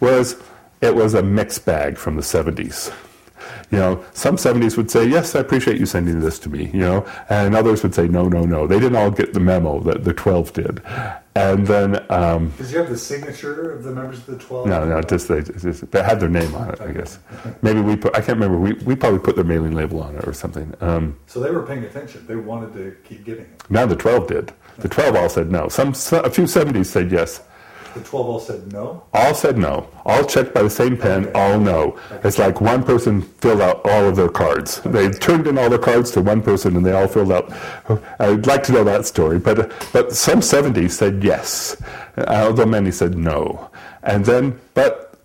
Whereas 0.00 0.36
it 0.80 0.94
was 0.96 1.14
a 1.14 1.22
mixed 1.22 1.64
bag 1.64 1.96
from 1.96 2.16
the 2.16 2.22
70s. 2.22 2.92
You 3.70 3.78
know, 3.78 4.04
some 4.12 4.36
70s 4.36 4.76
would 4.76 4.90
say, 4.90 5.06
yes, 5.06 5.34
I 5.34 5.40
appreciate 5.40 5.78
you 5.78 5.86
sending 5.86 6.20
this 6.20 6.38
to 6.40 6.48
me, 6.48 6.70
you 6.72 6.80
know, 6.80 7.06
and 7.28 7.54
others 7.54 7.82
would 7.82 7.94
say, 7.94 8.08
no, 8.08 8.28
no, 8.28 8.44
no. 8.44 8.66
They 8.66 8.78
didn't 8.78 8.96
all 8.96 9.10
get 9.10 9.34
the 9.34 9.40
memo 9.40 9.80
that 9.80 10.04
the 10.04 10.12
12 10.12 10.52
did. 10.52 10.82
And 11.36 11.66
then... 11.66 12.04
Um, 12.10 12.52
Did 12.56 12.70
you 12.70 12.78
have 12.78 12.88
the 12.88 12.96
signature 12.96 13.72
of 13.72 13.82
the 13.82 13.90
members 13.90 14.18
of 14.18 14.26
the 14.26 14.38
12? 14.38 14.68
No, 14.68 14.84
no, 14.84 15.02
just 15.02 15.26
they, 15.26 15.42
just, 15.42 15.90
they 15.90 16.02
had 16.02 16.20
their 16.20 16.28
name 16.28 16.54
on 16.54 16.70
it, 16.70 16.80
I 16.80 16.92
guess. 16.92 17.18
Maybe 17.60 17.80
we 17.80 17.96
put, 17.96 18.14
I 18.14 18.20
can't 18.20 18.38
remember, 18.38 18.58
we, 18.58 18.74
we 18.84 18.94
probably 18.94 19.18
put 19.18 19.34
their 19.34 19.44
mailing 19.44 19.72
label 19.72 20.00
on 20.00 20.14
it 20.16 20.28
or 20.28 20.32
something. 20.32 20.72
Um, 20.80 21.18
so 21.26 21.40
they 21.40 21.50
were 21.50 21.62
paying 21.62 21.82
attention. 21.82 22.24
They 22.28 22.36
wanted 22.36 22.72
to 22.74 22.96
keep 23.02 23.24
getting 23.24 23.46
it. 23.46 23.62
Now 23.68 23.84
the 23.86 23.96
12 23.96 24.28
did. 24.28 24.52
The 24.78 24.88
12 24.88 25.16
all 25.16 25.28
said 25.28 25.50
no. 25.50 25.68
Some, 25.68 25.92
some 25.94 26.24
A 26.24 26.30
few 26.30 26.44
70s 26.44 26.86
said 26.86 27.10
yes. 27.10 27.42
The 27.94 28.00
12 28.00 28.26
all 28.26 28.40
said 28.40 28.72
no? 28.72 29.04
All 29.14 29.34
said 29.34 29.56
no. 29.56 29.88
All 30.04 30.24
checked 30.24 30.52
by 30.52 30.62
the 30.62 30.70
same 30.70 30.96
pen, 30.96 31.26
okay. 31.26 31.40
all 31.40 31.60
no. 31.60 31.96
Okay. 32.10 32.28
It's 32.28 32.38
like 32.38 32.60
one 32.60 32.82
person 32.82 33.22
filled 33.22 33.60
out 33.60 33.80
all 33.84 34.08
of 34.08 34.16
their 34.16 34.28
cards. 34.28 34.80
Okay. 34.80 35.06
They 35.06 35.10
turned 35.10 35.46
in 35.46 35.58
all 35.58 35.70
their 35.70 35.78
cards 35.78 36.10
to 36.12 36.20
one 36.20 36.42
person 36.42 36.76
and 36.76 36.84
they 36.84 36.90
all 36.90 37.06
filled 37.06 37.30
out. 37.30 37.52
I'd 38.18 38.46
like 38.46 38.64
to 38.64 38.72
know 38.72 38.82
that 38.82 39.06
story, 39.06 39.38
but, 39.38 39.72
but 39.92 40.12
some 40.12 40.42
70 40.42 40.88
said 40.88 41.22
yes, 41.22 41.80
although 42.26 42.66
many 42.66 42.90
said 42.90 43.16
no. 43.16 43.70
And 44.02 44.24
then, 44.24 44.60
but 44.74 45.16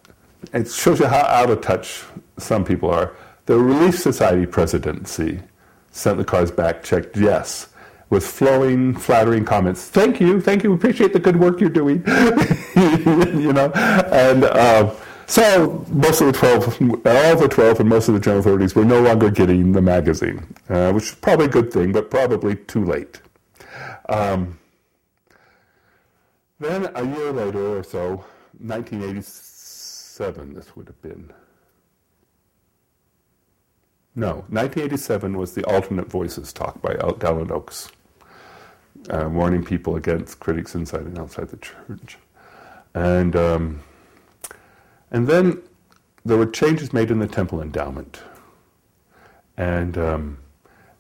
it 0.54 0.70
shows 0.70 1.00
you 1.00 1.08
how 1.08 1.26
out 1.26 1.50
of 1.50 1.62
touch 1.62 2.04
some 2.38 2.64
people 2.64 2.92
are. 2.92 3.16
The 3.48 3.58
Relief 3.58 3.98
Society 3.98 4.46
presidency 4.46 5.42
sent 5.90 6.20
the 6.20 6.24
cards 6.24 6.52
back, 6.52 6.84
checked 6.84 7.18
yes 7.18 7.70
with 8.10 8.26
flowing, 8.26 8.96
flattering 8.96 9.46
comments. 9.46 9.88
Thank 9.88 10.20
you, 10.20 10.42
thank 10.42 10.64
you, 10.64 10.72
We 10.72 10.76
appreciate 10.76 11.14
the 11.14 11.20
good 11.20 11.40
work 11.40 11.62
you're 11.62 11.70
doing. 11.70 12.04
you 12.76 13.54
know, 13.54 13.72
and 14.12 14.46
uh, 14.46 14.94
so 15.28 15.86
most 15.90 16.22
of 16.22 16.28
the 16.28 16.34
12, 16.34 16.82
all 17.06 17.36
the 17.36 17.48
12 17.48 17.82
and 17.82 17.90
most 17.90 18.08
of 18.08 18.16
the 18.16 18.20
general 18.20 18.40
authorities 18.40 18.74
were 18.74 18.86
no 18.86 19.00
longer 19.00 19.30
getting 19.30 19.74
the 19.74 19.82
magazine, 19.82 20.56
uh, 20.70 20.92
which 20.92 21.04
is 21.06 21.16
probably 21.16 21.46
a 21.46 21.50
good 21.50 21.72
thing, 21.72 21.92
but 21.92 22.10
probably 22.10 22.56
too 22.56 22.84
late. 22.84 23.22
Um, 24.10 24.58
then 26.60 26.90
a 26.96 27.06
year 27.06 27.32
later 27.32 27.78
or 27.78 27.84
so, 27.84 28.26
1987, 28.58 30.56
this 30.56 30.76
would 30.76 30.88
have 30.88 31.02
been. 31.02 31.32
No, 34.16 34.46
1987 34.50 35.38
was 35.38 35.54
the 35.54 35.64
Alternate 35.66 36.10
Voices 36.10 36.52
talk 36.52 36.82
by 36.82 36.96
Dallin 36.96 37.52
Oaks 37.52 37.90
uh, 39.10 39.30
warning 39.32 39.64
people 39.64 39.96
against 39.96 40.40
critics 40.40 40.76
inside 40.76 41.02
and 41.02 41.18
outside 41.18 41.50
the 41.50 41.58
church. 41.58 42.18
And, 42.94 43.36
um, 43.36 43.82
and 45.12 45.28
then 45.28 45.62
there 46.26 46.38
were 46.38 46.46
changes 46.46 46.94
made 46.94 47.12
in 47.12 47.20
the 47.20 47.28
temple 47.28 47.62
endowment. 47.62 48.22
And, 49.58 49.98
um, 49.98 50.38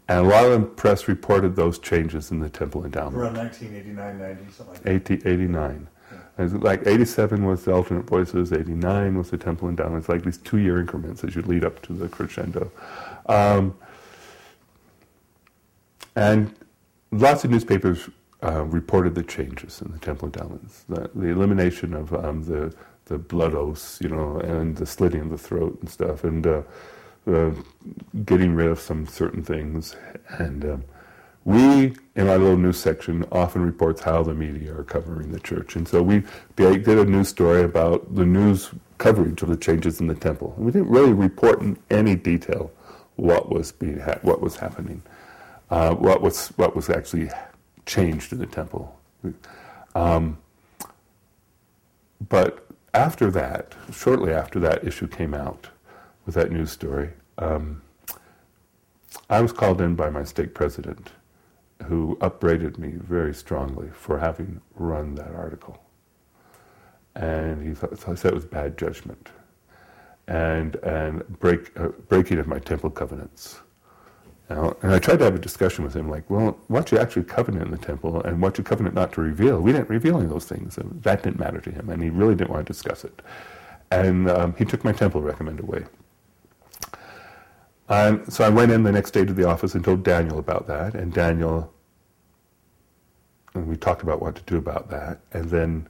and 0.07 0.25
a 0.25 0.29
lot 0.29 0.45
of 0.45 0.59
the 0.59 0.65
press 0.65 1.07
reported 1.07 1.55
those 1.55 1.77
changes 1.77 2.31
in 2.31 2.39
the 2.39 2.49
temple 2.49 2.83
endowment. 2.83 3.17
Around 3.17 3.37
1989, 3.37 4.19
90, 4.19 4.51
something 4.51 4.73
like 4.73 4.83
that. 4.83 5.11
80, 5.11 5.29
89. 5.29 5.87
Yeah. 6.11 6.49
Like 6.53 6.87
87 6.87 7.45
was 7.45 7.65
the 7.65 7.73
alternate 7.73 8.07
voices, 8.07 8.51
89 8.51 9.17
was 9.17 9.29
the 9.29 9.37
temple 9.37 9.69
endowment. 9.69 10.01
It's 10.01 10.09
like 10.09 10.23
these 10.23 10.39
two 10.39 10.57
year 10.57 10.79
increments 10.79 11.23
as 11.23 11.35
you 11.35 11.43
lead 11.43 11.63
up 11.63 11.81
to 11.83 11.93
the 11.93 12.07
crescendo. 12.07 12.71
Um, 13.27 13.75
and 16.15 16.53
lots 17.11 17.43
of 17.43 17.51
newspapers 17.51 18.09
uh, 18.43 18.63
reported 18.65 19.15
the 19.15 19.23
changes 19.23 19.81
in 19.81 19.91
the 19.91 19.99
temple 19.99 20.27
endowments, 20.27 20.83
the, 20.87 21.09
the 21.13 21.27
elimination 21.27 21.93
of 21.93 22.13
um, 22.13 22.43
the 22.43 22.73
the 23.05 23.17
blood 23.17 23.55
oaths, 23.55 23.97
you 24.01 24.07
know, 24.07 24.37
and 24.37 24.77
the 24.77 24.85
slitting 24.85 25.21
of 25.21 25.29
the 25.31 25.37
throat 25.37 25.75
and 25.81 25.89
stuff, 25.89 26.23
and 26.23 26.45
uh, 26.45 26.61
uh, 27.25 27.51
getting 28.23 28.53
rid 28.53 28.67
of 28.67 28.79
some 28.79 29.07
certain 29.07 29.43
things. 29.43 29.95
And 30.37 30.63
um, 30.63 30.83
we, 31.43 31.95
in 32.15 32.29
our 32.29 32.37
little 32.37 32.55
news 32.55 32.77
section, 32.77 33.25
often 33.31 33.63
reports 33.63 34.01
how 34.01 34.21
the 34.21 34.35
media 34.35 34.75
are 34.75 34.83
covering 34.83 35.31
the 35.31 35.39
church, 35.39 35.75
and 35.75 35.87
so 35.87 36.03
we 36.03 36.23
did 36.55 36.87
a 36.87 37.05
news 37.05 37.29
story 37.29 37.63
about 37.63 38.13
the 38.13 38.25
news 38.25 38.69
coverage 38.99 39.41
of 39.41 39.49
the 39.49 39.57
changes 39.57 39.99
in 39.99 40.07
the 40.07 40.15
temple. 40.15 40.53
We 40.57 40.71
didn't 40.71 40.89
really 40.89 41.13
report 41.13 41.61
in 41.61 41.79
any 41.89 42.15
detail 42.15 42.71
what 43.15 43.49
was 43.49 43.71
being 43.71 43.99
ha- 43.99 44.19
what 44.21 44.39
was 44.39 44.57
happening 44.57 45.01
uh, 45.69 45.93
what 45.93 46.21
was 46.21 46.49
what 46.49 46.75
was 46.75 46.89
actually 46.89 47.29
changed 47.85 48.33
in 48.33 48.39
the 48.39 48.45
temple. 48.45 48.97
Um, 49.95 50.37
but 52.29 52.67
after 52.93 53.31
that, 53.31 53.75
shortly 53.91 54.33
after 54.33 54.59
that 54.59 54.85
issue 54.85 55.07
came 55.07 55.33
out 55.33 55.69
with 56.25 56.35
that 56.35 56.51
news 56.51 56.71
story, 56.71 57.09
um, 57.37 57.81
I 59.29 59.41
was 59.41 59.51
called 59.51 59.81
in 59.81 59.95
by 59.95 60.09
my 60.09 60.23
stake 60.23 60.53
president, 60.53 61.11
who 61.85 62.17
upbraided 62.21 62.77
me 62.77 62.93
very 62.97 63.33
strongly 63.33 63.89
for 63.93 64.19
having 64.19 64.61
run 64.75 65.15
that 65.15 65.33
article. 65.33 65.81
And 67.15 67.65
he 67.65 67.73
thought, 67.73 67.97
so 67.97 68.15
said 68.15 68.31
it 68.31 68.35
was 68.35 68.45
bad 68.45 68.77
judgment 68.77 69.29
and, 70.27 70.75
and 70.77 71.27
break, 71.39 71.77
uh, 71.79 71.89
breaking 72.07 72.37
of 72.39 72.47
my 72.47 72.59
temple 72.59 72.91
covenants. 72.91 73.59
And 74.49 74.91
I 74.91 74.97
tried 74.97 75.19
to 75.19 75.25
have 75.25 75.35
a 75.35 75.39
discussion 75.39 75.83
with 75.83 75.95
him, 75.95 76.09
like, 76.09 76.27
well, 76.27 76.57
what 76.67 76.91
you 76.91 76.97
actually 76.97 77.23
covenant 77.23 77.65
in 77.65 77.71
the 77.71 77.77
temple 77.77 78.21
and 78.23 78.41
what 78.41 78.57
you 78.57 78.63
covenant 78.63 78.95
not 78.95 79.13
to 79.13 79.21
reveal, 79.21 79.61
we 79.61 79.71
didn't 79.71 79.89
reveal 79.89 80.15
any 80.15 80.25
of 80.25 80.31
those 80.31 80.45
things. 80.45 80.79
That 80.81 81.21
didn't 81.21 81.39
matter 81.39 81.61
to 81.61 81.71
him, 81.71 81.89
and 81.89 82.01
he 82.01 82.09
really 82.09 82.33
didn't 82.33 82.49
want 82.49 82.65
to 82.65 82.73
discuss 82.73 83.03
it. 83.03 83.21
And 83.91 84.27
um, 84.29 84.55
he 84.57 84.65
took 84.65 84.83
my 84.83 84.91
temple 84.91 85.21
recommend 85.21 85.59
away. 85.59 85.85
And 87.89 88.31
so 88.31 88.43
I 88.43 88.49
went 88.49 88.71
in 88.71 88.83
the 88.83 88.91
next 88.91 89.11
day 89.11 89.23
to 89.23 89.33
the 89.33 89.47
office 89.47 89.75
and 89.75 89.83
told 89.83 90.03
Daniel 90.03 90.39
about 90.39 90.65
that, 90.67 90.95
and 90.95 91.13
Daniel, 91.13 91.71
and 93.53 93.67
we 93.67 93.75
talked 93.77 94.01
about 94.01 94.19
what 94.19 94.35
to 94.35 94.41
do 94.43 94.57
about 94.57 94.89
that. 94.89 95.19
And 95.31 95.49
then 95.49 95.87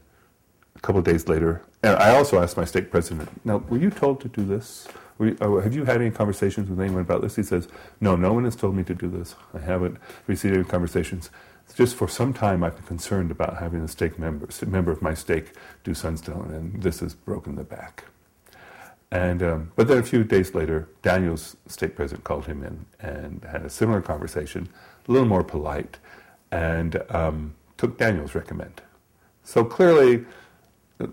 a 0.75 0.79
couple 0.81 0.99
of 0.99 1.05
days 1.05 1.29
later, 1.29 1.61
and 1.81 1.95
I 1.95 2.15
also 2.15 2.41
asked 2.41 2.57
my 2.57 2.65
stake 2.65 2.91
president, 2.91 3.29
now, 3.45 3.57
were 3.69 3.77
you 3.77 3.89
told 3.89 4.19
to 4.21 4.27
do 4.27 4.43
this? 4.43 4.87
Uh, 5.19 5.57
have 5.57 5.75
you 5.75 5.83
had 5.83 6.01
any 6.01 6.11
conversations 6.11 6.69
with 6.69 6.79
anyone 6.79 7.01
about 7.01 7.21
this? 7.21 7.35
He 7.35 7.43
says, 7.43 7.67
no, 7.99 8.15
no 8.15 8.31
one 8.31 8.45
has 8.45 8.55
told 8.55 8.75
me 8.75 8.83
to 8.85 8.95
do 8.95 9.09
this. 9.09 9.35
I 9.53 9.59
haven't 9.59 9.97
received 10.27 10.55
any 10.55 10.63
conversations. 10.63 11.29
It's 11.65 11.73
just 11.73 11.95
for 11.95 12.07
some 12.07 12.33
time 12.33 12.63
I've 12.63 12.75
been 12.75 12.85
concerned 12.85 13.29
about 13.29 13.57
having 13.57 13.81
a 13.81 13.87
stake 13.87 14.17
member, 14.17 14.47
a 14.61 14.65
member 14.65 14.91
of 14.91 15.01
my 15.01 15.13
stake 15.13 15.51
do 15.83 15.93
Sunstone, 15.93 16.51
and 16.51 16.81
this 16.81 17.01
has 17.01 17.13
broken 17.13 17.55
the 17.55 17.63
back. 17.63 18.05
And 19.11 19.41
um, 19.43 19.71
but 19.75 19.87
then 19.87 19.97
a 19.97 20.03
few 20.03 20.23
days 20.23 20.53
later, 20.53 20.87
Daniel's 21.01 21.57
stake 21.67 21.95
president 21.95 22.23
called 22.23 22.45
him 22.45 22.63
in 22.63 22.85
and 22.99 23.43
had 23.43 23.63
a 23.63 23.69
similar 23.69 24.01
conversation, 24.01 24.69
a 25.07 25.11
little 25.11 25.27
more 25.27 25.43
polite, 25.43 25.97
and 26.51 27.03
um, 27.09 27.55
took 27.77 27.97
Daniel's 27.97 28.35
recommend. 28.35 28.81
So 29.43 29.65
clearly, 29.65 30.25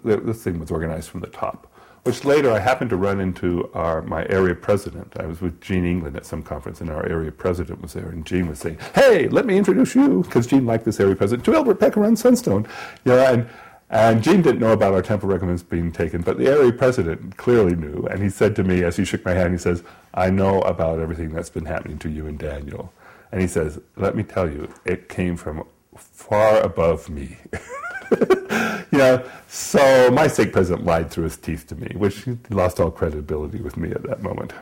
this 0.04 0.44
thing 0.44 0.58
was 0.58 0.70
organized 0.70 1.08
from 1.08 1.20
the 1.20 1.26
top. 1.28 1.72
Which 2.06 2.25
later 2.25 2.52
I 2.52 2.60
happened 2.60 2.90
to 2.90 2.96
run 2.96 3.18
into 3.18 3.68
our, 3.75 4.00
my 4.00 4.25
area 4.28 4.54
president. 4.54 5.14
I 5.18 5.26
was 5.26 5.40
with 5.40 5.60
Gene 5.60 5.84
England 5.84 6.16
at 6.16 6.25
some 6.25 6.40
conference, 6.40 6.80
and 6.80 6.88
our 6.88 7.04
area 7.04 7.32
president 7.32 7.82
was 7.82 7.94
there, 7.94 8.08
and 8.08 8.25
Gene 8.25 8.46
was 8.46 8.60
saying, 8.60 8.78
"Hey, 8.94 9.26
let 9.26 9.44
me 9.44 9.58
introduce 9.58 9.96
you," 9.96 10.22
because 10.22 10.46
Gene 10.46 10.64
liked 10.64 10.84
this 10.84 11.00
area 11.00 11.16
president 11.16 11.44
to 11.46 11.56
Albert 11.56 11.80
Peck 11.80 11.96
around 11.96 12.16
Sunstone. 12.16 12.64
You 13.04 13.10
know, 13.12 13.18
and 13.18 13.48
and 13.90 14.22
Gene 14.22 14.40
didn't 14.40 14.60
know 14.60 14.70
about 14.70 14.94
our 14.94 15.02
temple 15.02 15.28
recommends 15.28 15.64
being 15.64 15.90
taken, 15.90 16.22
but 16.22 16.38
the 16.38 16.46
area 16.46 16.72
president 16.72 17.36
clearly 17.38 17.75
knew, 17.75 18.06
and 18.08 18.22
he 18.22 18.30
said 18.30 18.54
to 18.54 18.62
me 18.62 18.84
as 18.84 18.96
he 18.96 19.04
shook 19.04 19.25
my 19.25 19.32
hand, 19.32 19.50
he 19.50 19.58
says, 19.58 19.82
"I 20.14 20.30
know 20.30 20.60
about 20.60 21.00
everything 21.00 21.30
that's 21.30 21.50
been 21.50 21.66
happening 21.66 21.98
to 21.98 22.08
you 22.08 22.28
and 22.28 22.38
Daniel," 22.38 22.92
and 23.32 23.40
he 23.40 23.48
says, 23.48 23.80
"Let 23.96 24.14
me 24.14 24.22
tell 24.22 24.48
you, 24.48 24.68
it 24.84 25.08
came 25.08 25.36
from 25.36 25.64
far 25.96 26.60
above 26.60 27.08
me." 27.08 27.38
you 28.90 28.98
know, 28.98 29.25
so 29.48 30.10
my 30.10 30.26
stake 30.26 30.52
president 30.52 30.84
lied 30.84 31.10
through 31.10 31.25
his 31.25 31.36
teeth 31.36 31.66
to 31.68 31.75
me, 31.75 31.92
which 31.96 32.22
he 32.22 32.38
lost 32.50 32.80
all 32.80 32.90
credibility 32.90 33.60
with 33.60 33.76
me 33.76 33.90
at 33.90 34.02
that 34.04 34.22
moment. 34.22 34.52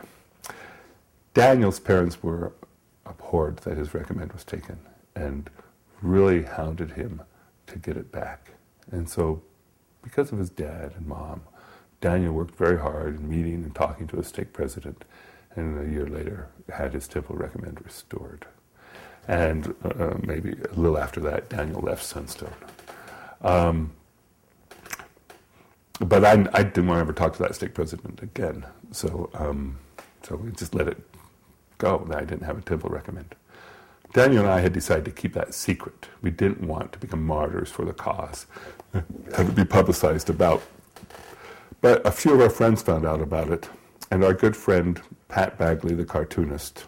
Daniel's 1.33 1.79
parents 1.79 2.23
were 2.23 2.53
abhorred 3.05 3.57
that 3.57 3.77
his 3.77 3.93
recommend 3.93 4.31
was 4.33 4.43
taken 4.43 4.79
and 5.15 5.49
really 6.01 6.43
hounded 6.43 6.91
him 6.91 7.21
to 7.67 7.77
get 7.77 7.97
it 7.97 8.11
back. 8.11 8.51
And 8.91 9.09
so, 9.09 9.41
because 10.01 10.31
of 10.31 10.37
his 10.37 10.49
dad 10.49 10.93
and 10.95 11.07
mom, 11.07 11.41
Daniel 12.01 12.33
worked 12.33 12.55
very 12.55 12.79
hard 12.79 13.17
in 13.17 13.27
meeting 13.27 13.63
and 13.63 13.73
talking 13.73 14.07
to 14.07 14.17
his 14.17 14.27
stake 14.27 14.53
president, 14.53 15.03
and 15.55 15.79
a 15.79 15.91
year 15.91 16.07
later 16.07 16.47
had 16.69 16.93
his 16.93 17.07
temple 17.07 17.35
recommend 17.35 17.83
restored. 17.83 18.45
And 19.27 19.73
uh, 19.83 20.13
maybe 20.21 20.51
a 20.51 20.79
little 20.79 20.97
after 20.97 21.19
that, 21.21 21.49
Daniel 21.49 21.81
left 21.81 22.03
Sunstone. 22.03 22.53
Um, 23.45 23.91
but 25.99 26.25
I, 26.25 26.31
I, 26.53 26.63
didn't 26.63 26.87
want 26.87 26.97
to 26.97 27.01
ever 27.01 27.13
talk 27.13 27.33
to 27.33 27.43
that 27.43 27.53
state 27.53 27.75
president 27.75 28.21
again. 28.23 28.65
So, 28.91 29.29
um, 29.35 29.77
so 30.23 30.35
we 30.35 30.51
just 30.51 30.73
let 30.73 30.87
it 30.87 30.97
go. 31.77 32.07
I 32.11 32.21
didn't 32.21 32.41
have 32.41 32.57
a 32.57 32.61
temple 32.61 32.89
recommend. 32.89 33.35
Daniel 34.13 34.43
and 34.43 34.51
I 34.51 34.61
had 34.61 34.73
decided 34.73 35.05
to 35.05 35.11
keep 35.11 35.33
that 35.33 35.53
secret. 35.53 36.07
We 36.23 36.31
didn't 36.31 36.65
want 36.65 36.91
to 36.93 36.99
become 36.99 37.23
martyrs 37.23 37.69
for 37.69 37.85
the 37.85 37.93
cause, 37.93 38.47
have 38.93 39.49
it 39.49 39.55
be 39.55 39.63
publicized 39.63 40.29
about. 40.29 40.63
But 41.81 42.05
a 42.05 42.11
few 42.11 42.33
of 42.33 42.41
our 42.41 42.49
friends 42.49 42.81
found 42.81 43.05
out 43.05 43.21
about 43.21 43.51
it, 43.51 43.69
and 44.09 44.23
our 44.23 44.33
good 44.33 44.55
friend 44.55 44.99
Pat 45.27 45.57
Bagley, 45.59 45.93
the 45.93 46.05
cartoonist, 46.05 46.85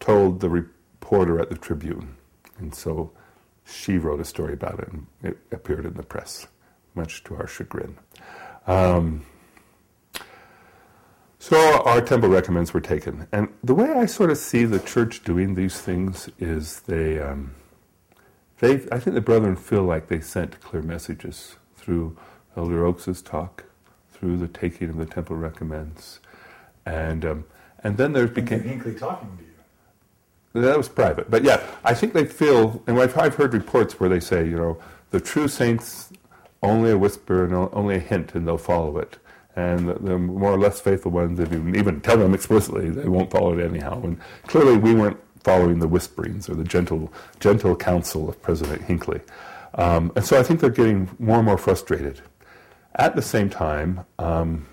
told 0.00 0.40
the 0.40 0.48
reporter 0.48 1.38
at 1.38 1.48
the 1.48 1.56
Tribune. 1.56 2.16
And 2.58 2.74
so 2.74 3.12
she 3.68 3.98
wrote 3.98 4.20
a 4.20 4.24
story 4.24 4.54
about 4.54 4.80
it, 4.80 4.88
and 4.88 5.06
it 5.22 5.38
appeared 5.52 5.84
in 5.84 5.94
the 5.94 6.02
press, 6.02 6.48
much 6.94 7.22
to 7.24 7.36
our 7.36 7.46
chagrin. 7.46 7.98
Um, 8.66 9.26
so 11.38 11.82
our 11.84 12.00
temple 12.00 12.28
recommends 12.28 12.74
were 12.74 12.80
taken, 12.80 13.28
and 13.30 13.48
the 13.62 13.74
way 13.74 13.90
I 13.90 14.06
sort 14.06 14.30
of 14.30 14.38
see 14.38 14.64
the 14.64 14.80
church 14.80 15.22
doing 15.22 15.54
these 15.54 15.80
things 15.80 16.28
is 16.38 16.80
they, 16.80 17.20
um, 17.20 17.54
they, 18.58 18.74
I 18.90 18.98
think 18.98 19.14
the 19.14 19.20
brethren 19.20 19.56
feel 19.56 19.84
like 19.84 20.08
they 20.08 20.20
sent 20.20 20.60
clear 20.60 20.82
messages 20.82 21.56
through 21.76 22.16
Elder 22.56 22.84
Oaks's 22.84 23.22
talk, 23.22 23.64
through 24.12 24.36
the 24.38 24.48
taking 24.48 24.90
of 24.90 24.96
the 24.96 25.06
temple 25.06 25.36
recommends, 25.36 26.20
and 26.84 27.24
um, 27.24 27.44
and 27.84 27.96
then 27.96 28.12
there 28.12 28.26
became 28.26 28.62
Hinckley 28.62 28.94
talking 28.94 29.36
to 29.36 29.44
you. 29.44 29.47
That 30.54 30.76
was 30.76 30.88
private. 30.88 31.30
But 31.30 31.44
yeah, 31.44 31.64
I 31.84 31.94
think 31.94 32.14
they 32.14 32.24
feel, 32.24 32.82
and 32.86 32.98
I've, 32.98 33.16
I've 33.16 33.34
heard 33.34 33.54
reports 33.54 34.00
where 34.00 34.08
they 34.08 34.20
say, 34.20 34.44
you 34.44 34.56
know, 34.56 34.78
the 35.10 35.20
true 35.20 35.48
saints, 35.48 36.10
only 36.62 36.90
a 36.90 36.98
whisper 36.98 37.44
and 37.44 37.54
only 37.72 37.96
a 37.96 38.00
hint, 38.00 38.34
and 38.34 38.46
they'll 38.46 38.58
follow 38.58 38.98
it. 38.98 39.18
And 39.56 39.88
the, 39.88 39.94
the 39.94 40.18
more 40.18 40.52
or 40.52 40.58
less 40.58 40.80
faithful 40.80 41.12
ones, 41.12 41.38
if 41.38 41.52
you 41.52 41.66
even 41.74 42.00
tell 42.00 42.16
them 42.16 42.34
explicitly, 42.34 42.90
they 42.90 43.08
won't 43.08 43.30
follow 43.30 43.58
it 43.58 43.64
anyhow. 43.64 44.00
And 44.02 44.18
clearly, 44.46 44.76
we 44.76 44.94
weren't 44.94 45.18
following 45.44 45.78
the 45.78 45.88
whisperings 45.88 46.48
or 46.48 46.54
the 46.54 46.64
gentle, 46.64 47.12
gentle 47.40 47.74
counsel 47.76 48.28
of 48.28 48.40
President 48.42 48.82
Hinckley. 48.82 49.20
Um, 49.74 50.12
and 50.16 50.24
so 50.24 50.38
I 50.38 50.42
think 50.42 50.60
they're 50.60 50.70
getting 50.70 51.08
more 51.18 51.36
and 51.36 51.44
more 51.44 51.58
frustrated. 51.58 52.20
At 52.96 53.14
the 53.14 53.22
same 53.22 53.48
time, 53.48 54.04
um, 54.18 54.66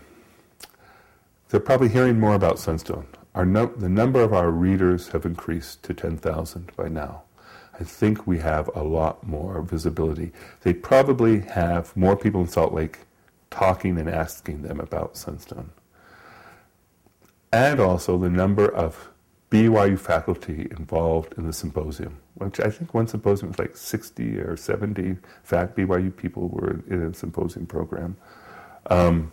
they're 1.50 1.60
probably 1.60 1.90
hearing 1.90 2.20
more 2.20 2.34
about 2.34 2.60
Sunstone. 2.60 3.08
No, 3.44 3.66
the 3.66 3.90
number 3.90 4.22
of 4.22 4.34
our 4.34 4.50
readers 4.50 5.10
have 5.10 5.26
increased 5.26 5.84
to 5.84 5.94
10,000 5.94 6.72
by 6.78 6.88
now. 6.88 7.24
I 7.78 7.84
think 7.84 8.26
we 8.26 8.40
have 8.40 8.70
a 8.74 8.84
lot 8.84 9.28
more 9.28 9.62
visibility. 9.62 10.32
They 10.62 10.74
probably 10.74 11.42
have 11.42 11.96
more 11.98 12.16
people 12.16 12.42
in 12.42 12.48
Salt 12.48 12.74
Lake 12.74 13.00
talking 13.50 13.98
and 13.98 14.10
asking 14.10 14.62
them 14.62 14.80
about 14.80 15.18
Sunstone. 15.18 15.72
And 17.52 17.80
also 17.80 18.18
the 18.18 18.30
number 18.30 18.74
of 18.74 19.10
BYU 19.50 20.00
faculty 20.00 20.68
involved 20.72 21.34
in 21.38 21.46
the 21.46 21.54
symposium, 21.54 22.18
which 22.36 22.60
I 22.60 22.70
think 22.70 22.94
one 22.94 23.08
symposium 23.08 23.50
was 23.50 23.60
like 23.60 23.76
60 23.76 24.40
or 24.40 24.58
70 24.58 25.18
fact 25.44 25.78
BYU 25.78 26.16
people 26.16 26.50
were 26.50 26.82
in 26.90 27.02
a 27.02 27.14
symposium 27.14 27.66
program. 27.66 28.18
Um, 28.90 29.32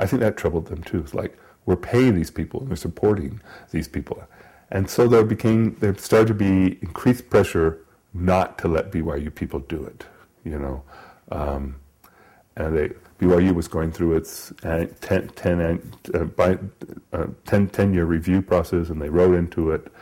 I 0.00 0.06
think 0.06 0.20
that 0.20 0.36
troubled 0.36 0.66
them 0.66 0.82
too. 0.82 1.00
It's 1.00 1.14
like 1.14 1.38
we're 1.66 1.76
paying 1.76 2.14
these 2.14 2.30
people 2.30 2.60
and 2.60 2.70
we're 2.70 2.76
supporting 2.76 3.40
these 3.70 3.86
people, 3.86 4.24
and 4.70 4.88
so 4.88 5.06
there 5.06 5.24
became 5.24 5.76
there 5.80 5.96
started 5.96 6.28
to 6.28 6.34
be 6.34 6.78
increased 6.82 7.28
pressure 7.30 7.84
not 8.14 8.58
to 8.58 8.68
let 8.68 8.90
BYU 8.90 9.32
people 9.34 9.60
do 9.60 9.84
it. 9.84 10.06
You 10.44 10.58
know, 10.58 10.82
um, 11.30 11.76
and 12.56 12.76
they, 12.76 12.90
BYU 13.18 13.54
was 13.54 13.68
going 13.68 13.92
through 13.92 14.16
its 14.16 14.52
uh, 14.64 14.86
10, 15.02 15.28
10, 15.28 15.92
uh, 16.14 16.24
by, 16.24 16.58
uh, 17.12 17.26
10, 17.44 17.68
10 17.68 17.94
year 17.94 18.06
review 18.06 18.40
process, 18.40 18.88
and 18.88 19.02
they 19.02 19.10
wrote 19.10 19.34
into 19.34 19.70
it 19.70 19.92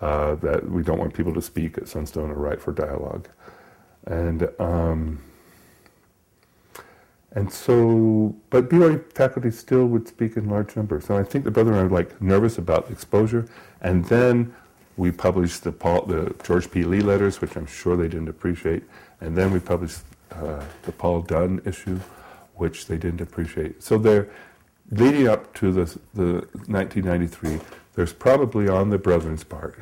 uh, 0.00 0.36
that 0.36 0.70
we 0.70 0.84
don't 0.84 0.98
want 0.98 1.12
people 1.14 1.34
to 1.34 1.42
speak 1.42 1.76
at 1.76 1.88
Sunstone 1.88 2.30
or 2.30 2.34
write 2.34 2.60
for 2.62 2.72
dialogue, 2.72 3.28
and. 4.06 4.48
Um, 4.60 5.18
and 7.32 7.52
so, 7.52 8.34
but 8.50 8.70
BYU 8.70 9.12
faculty 9.12 9.50
still 9.50 9.86
would 9.86 10.08
speak 10.08 10.36
in 10.36 10.48
large 10.48 10.74
numbers. 10.76 11.04
So 11.06 11.16
I 11.16 11.22
think 11.22 11.44
the 11.44 11.60
I 11.60 11.62
were 11.62 11.88
like 11.88 12.20
nervous 12.22 12.56
about 12.56 12.90
exposure. 12.90 13.46
And 13.80 14.04
then 14.06 14.54
we 14.96 15.12
published 15.12 15.64
the, 15.64 15.72
Paul, 15.72 16.06
the 16.06 16.34
George 16.42 16.70
P. 16.70 16.84
Lee 16.84 17.00
letters, 17.00 17.40
which 17.40 17.54
I'm 17.56 17.66
sure 17.66 17.96
they 17.96 18.08
didn't 18.08 18.28
appreciate. 18.28 18.82
And 19.20 19.36
then 19.36 19.52
we 19.52 19.60
published 19.60 20.00
uh, 20.32 20.64
the 20.82 20.92
Paul 20.92 21.22
Dunn 21.22 21.60
issue, 21.64 22.00
which 22.54 22.86
they 22.86 22.96
didn't 22.96 23.20
appreciate. 23.20 23.82
So 23.82 23.98
they're 23.98 24.30
leading 24.90 25.28
up 25.28 25.52
to 25.54 25.70
the, 25.70 25.84
the 26.14 26.32
1993. 26.66 27.60
There's 27.94 28.12
probably 28.12 28.68
on 28.68 28.88
the 28.88 28.98
brethren's 28.98 29.44
part 29.44 29.78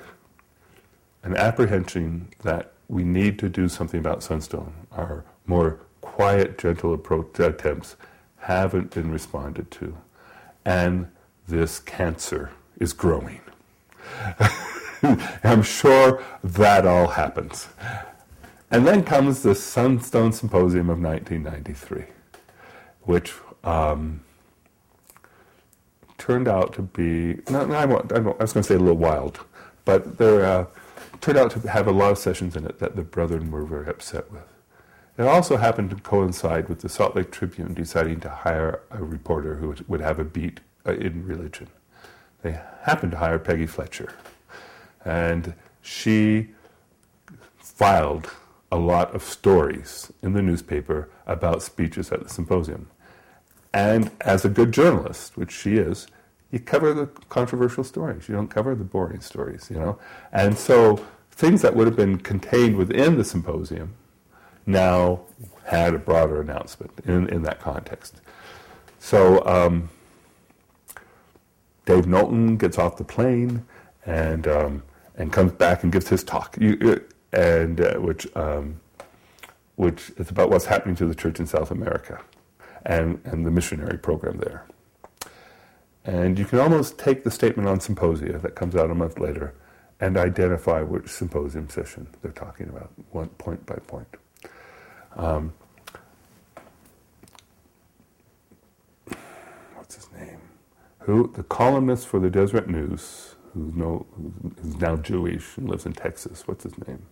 an 1.27 1.37
apprehension 1.37 2.29
that 2.45 2.73
we 2.89 3.03
need 3.03 3.37
to 3.37 3.49
do 3.49 3.69
something 3.69 3.99
about 3.99 4.23
Sunstone, 4.23 4.73
our 4.93 5.25
more 5.45 5.81
quiet, 6.07 6.57
gentle 6.57 6.95
approach 6.95 7.39
attempts 7.41 7.97
haven't 8.39 8.91
been 8.95 9.11
responded 9.11 9.71
to. 9.73 9.97
And 10.65 11.11
this 11.49 11.79
cancer 11.81 12.53
is 12.79 12.93
growing. 12.93 13.41
I'm 15.45 15.63
sure 15.63 16.23
that 16.43 16.87
all 16.87 17.09
happens. 17.09 17.69
And 18.71 18.87
then 18.87 19.05
comes 19.05 19.43
the 19.43 19.55
Sunstone 19.55 20.33
Symposium 20.33 20.91
of 20.91 21.01
1993, 21.01 22.05
which 23.03 23.35
um, 23.63 24.21
turned 26.19 26.49
out 26.49 26.73
to 26.75 26.83
be, 26.83 27.41
no, 27.51 27.67
no, 27.67 27.75
I, 27.75 27.85
won't, 27.85 28.13
I, 28.13 28.21
won't, 28.21 28.41
I 28.41 28.45
was 28.45 28.53
going 28.53 28.63
to 28.63 28.69
say 28.69 28.75
a 28.75 28.79
little 28.79 28.97
wild, 28.97 29.41
but 29.85 30.19
there 30.19 30.45
uh, 30.45 30.67
turned 31.21 31.39
out 31.39 31.51
to 31.53 31.69
have 31.69 31.87
a 31.87 31.93
lot 31.93 32.13
of 32.13 32.19
sessions 32.19 32.57
in 32.57 32.65
it 32.65 32.79
that 32.79 32.97
the 32.97 33.03
brethren 33.03 33.51
were 33.51 33.65
very 33.65 33.89
upset 33.89 34.31
with. 34.33 34.56
It 35.19 35.23
also 35.23 35.57
happened 35.57 35.91
to 35.91 35.97
coincide 35.97 36.69
with 36.69 36.81
the 36.81 36.91
Salt 36.91 37.17
Lake 37.17 37.31
Tribune 37.31 37.73
deciding 37.73 38.21
to 38.21 38.29
hire 38.29 38.83
a 38.91 39.03
reporter 39.03 39.57
who 39.57 39.75
would 39.89 40.01
have 40.01 40.19
a 40.19 40.25
beat 40.25 40.61
uh, 40.87 40.93
in 40.93 41.27
religion. 41.27 41.69
They 42.43 42.61
happened 42.83 43.13
to 43.13 43.19
hire 43.19 43.39
Peggy 43.39 43.67
Fletcher. 43.67 44.13
And 45.05 45.55
she 45.81 46.49
filed 47.57 48.31
a 48.71 48.77
lot 48.77 49.15
of 49.15 49.23
stories 49.23 50.13
in 50.23 50.35
the 50.35 50.43
newspaper 50.43 51.09
about 51.27 51.63
speeches 51.63 52.13
at 52.13 52.23
the 52.23 52.29
symposium. 52.29 52.91
And 53.73 54.11
as 54.21 54.45
a 54.45 54.49
good 54.51 54.73
journalist, 54.73 55.37
which 55.37 55.53
she 55.53 55.77
is, 55.77 56.09
you 56.51 56.61
cover 56.61 56.93
the 56.93 57.07
controversial 57.29 57.85
stories. 57.85 58.29
You 58.29 58.35
don't 58.35 58.49
cover 58.49 58.75
the 58.75 58.85
boring 58.85 59.21
stories, 59.21 59.69
you 59.71 59.77
know? 59.77 59.99
And 60.33 60.59
so 60.59 61.05
things 61.31 61.63
that 61.63 61.75
would 61.75 61.87
have 61.87 61.97
been 61.97 62.19
contained 62.19 62.77
within 62.77 63.17
the 63.17 63.25
symposium 63.25 63.95
now 64.67 65.21
had 65.65 65.95
a 65.95 65.99
broader 65.99 66.41
announcement 66.41 66.93
in, 67.05 67.29
in 67.29 67.43
that 67.43 67.61
context. 67.61 68.21
So 68.99 69.45
um, 69.47 69.89
Dave 71.85 72.07
Knowlton 72.07 72.57
gets 72.57 72.79
off 72.79 72.97
the 72.97 73.05
plane 73.05 73.65
and 74.05 74.47
um, 74.47 74.83
and 75.17 75.33
comes 75.33 75.53
back 75.53 75.83
and 75.83 75.93
gives 75.93 76.09
his 76.09 76.23
talk, 76.23 76.57
you, 76.61 77.05
and 77.33 77.81
uh, 77.81 77.95
which 77.95 78.27
um, 78.37 78.81
which 79.77 80.11
is 80.17 80.31
about 80.31 80.51
what's 80.51 80.67
happening 80.67 80.97
to 80.97 81.07
the 81.07 81.15
church 81.15 81.39
in 81.41 81.47
South 81.47 81.71
America, 81.71 82.21
and 82.85 83.21
and 83.25 83.47
the 83.47 83.51
missionary 83.51 83.99
program 83.99 84.39
there. 84.39 84.67
And 86.05 86.39
you 86.39 86.45
can 86.45 86.61
almost 86.61 86.99
take 86.99 87.25
the 87.25 87.31
statement 87.33 87.69
on 87.69 87.81
symposia 87.81 88.39
that 88.39 88.55
comes 88.55 88.77
out 88.77 88.91
a 88.91 88.95
month 88.95 89.19
later 89.19 89.55
and 89.99 90.17
identify 90.17 90.83
which 90.83 91.09
symposium 91.09 91.69
session 91.69 92.07
they're 92.23 92.31
talking 92.31 92.69
about, 92.69 92.91
one 93.11 93.29
point 93.31 93.67
by 93.67 93.77
point. 93.77 94.07
Um, 95.17 95.53
what's 99.75 99.95
his 99.95 100.09
name? 100.13 100.41
Who 101.01 101.33
the 101.35 101.43
columnist 101.45 102.07
for 102.07 102.21
the 102.21 102.31
Deseret 102.31 102.69
News, 102.69 103.35
who's 103.55 103.75
no, 103.75 104.07
who's 104.63 104.77
now 104.77 104.97
Jewish 104.97 105.57
and 105.57 105.69
lives 105.69 105.87
in 105.87 105.93
Texas. 105.93 106.47
What's 106.47 106.65
his 106.65 106.77
name? 106.87 107.03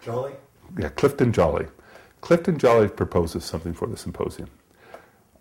Jolley? 0.00 0.32
Yeah, 0.78 0.88
Clifton 0.90 1.32
Jolley. 1.32 1.66
Clifton 2.20 2.58
Jolley 2.58 2.88
proposes 2.88 3.44
something 3.44 3.74
for 3.74 3.86
the 3.86 3.96
symposium. 3.96 4.48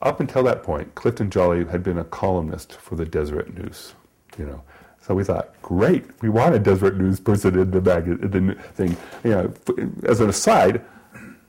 Up 0.01 0.19
until 0.19 0.43
that 0.43 0.63
point, 0.63 0.95
Clifton 0.95 1.29
Jolley 1.29 1.65
had 1.65 1.81
been 1.83 1.97
a 1.97 2.03
columnist 2.03 2.73
for 2.73 2.95
the 2.95 3.05
Deseret 3.05 3.57
News. 3.57 3.93
You 4.37 4.45
know, 4.45 4.63
so 5.01 5.13
we 5.15 5.23
thought, 5.23 5.53
great, 5.61 6.05
we 6.21 6.29
want 6.29 6.55
a 6.55 6.59
Deseret 6.59 6.97
News 6.97 7.19
person 7.19 7.57
in 7.57 7.71
the 7.71 7.81
magazine, 7.81 8.29
the 8.29 8.55
thing. 8.73 8.97
You 9.23 9.31
know, 9.31 9.53
as 10.05 10.19
an 10.19 10.29
aside, 10.29 10.83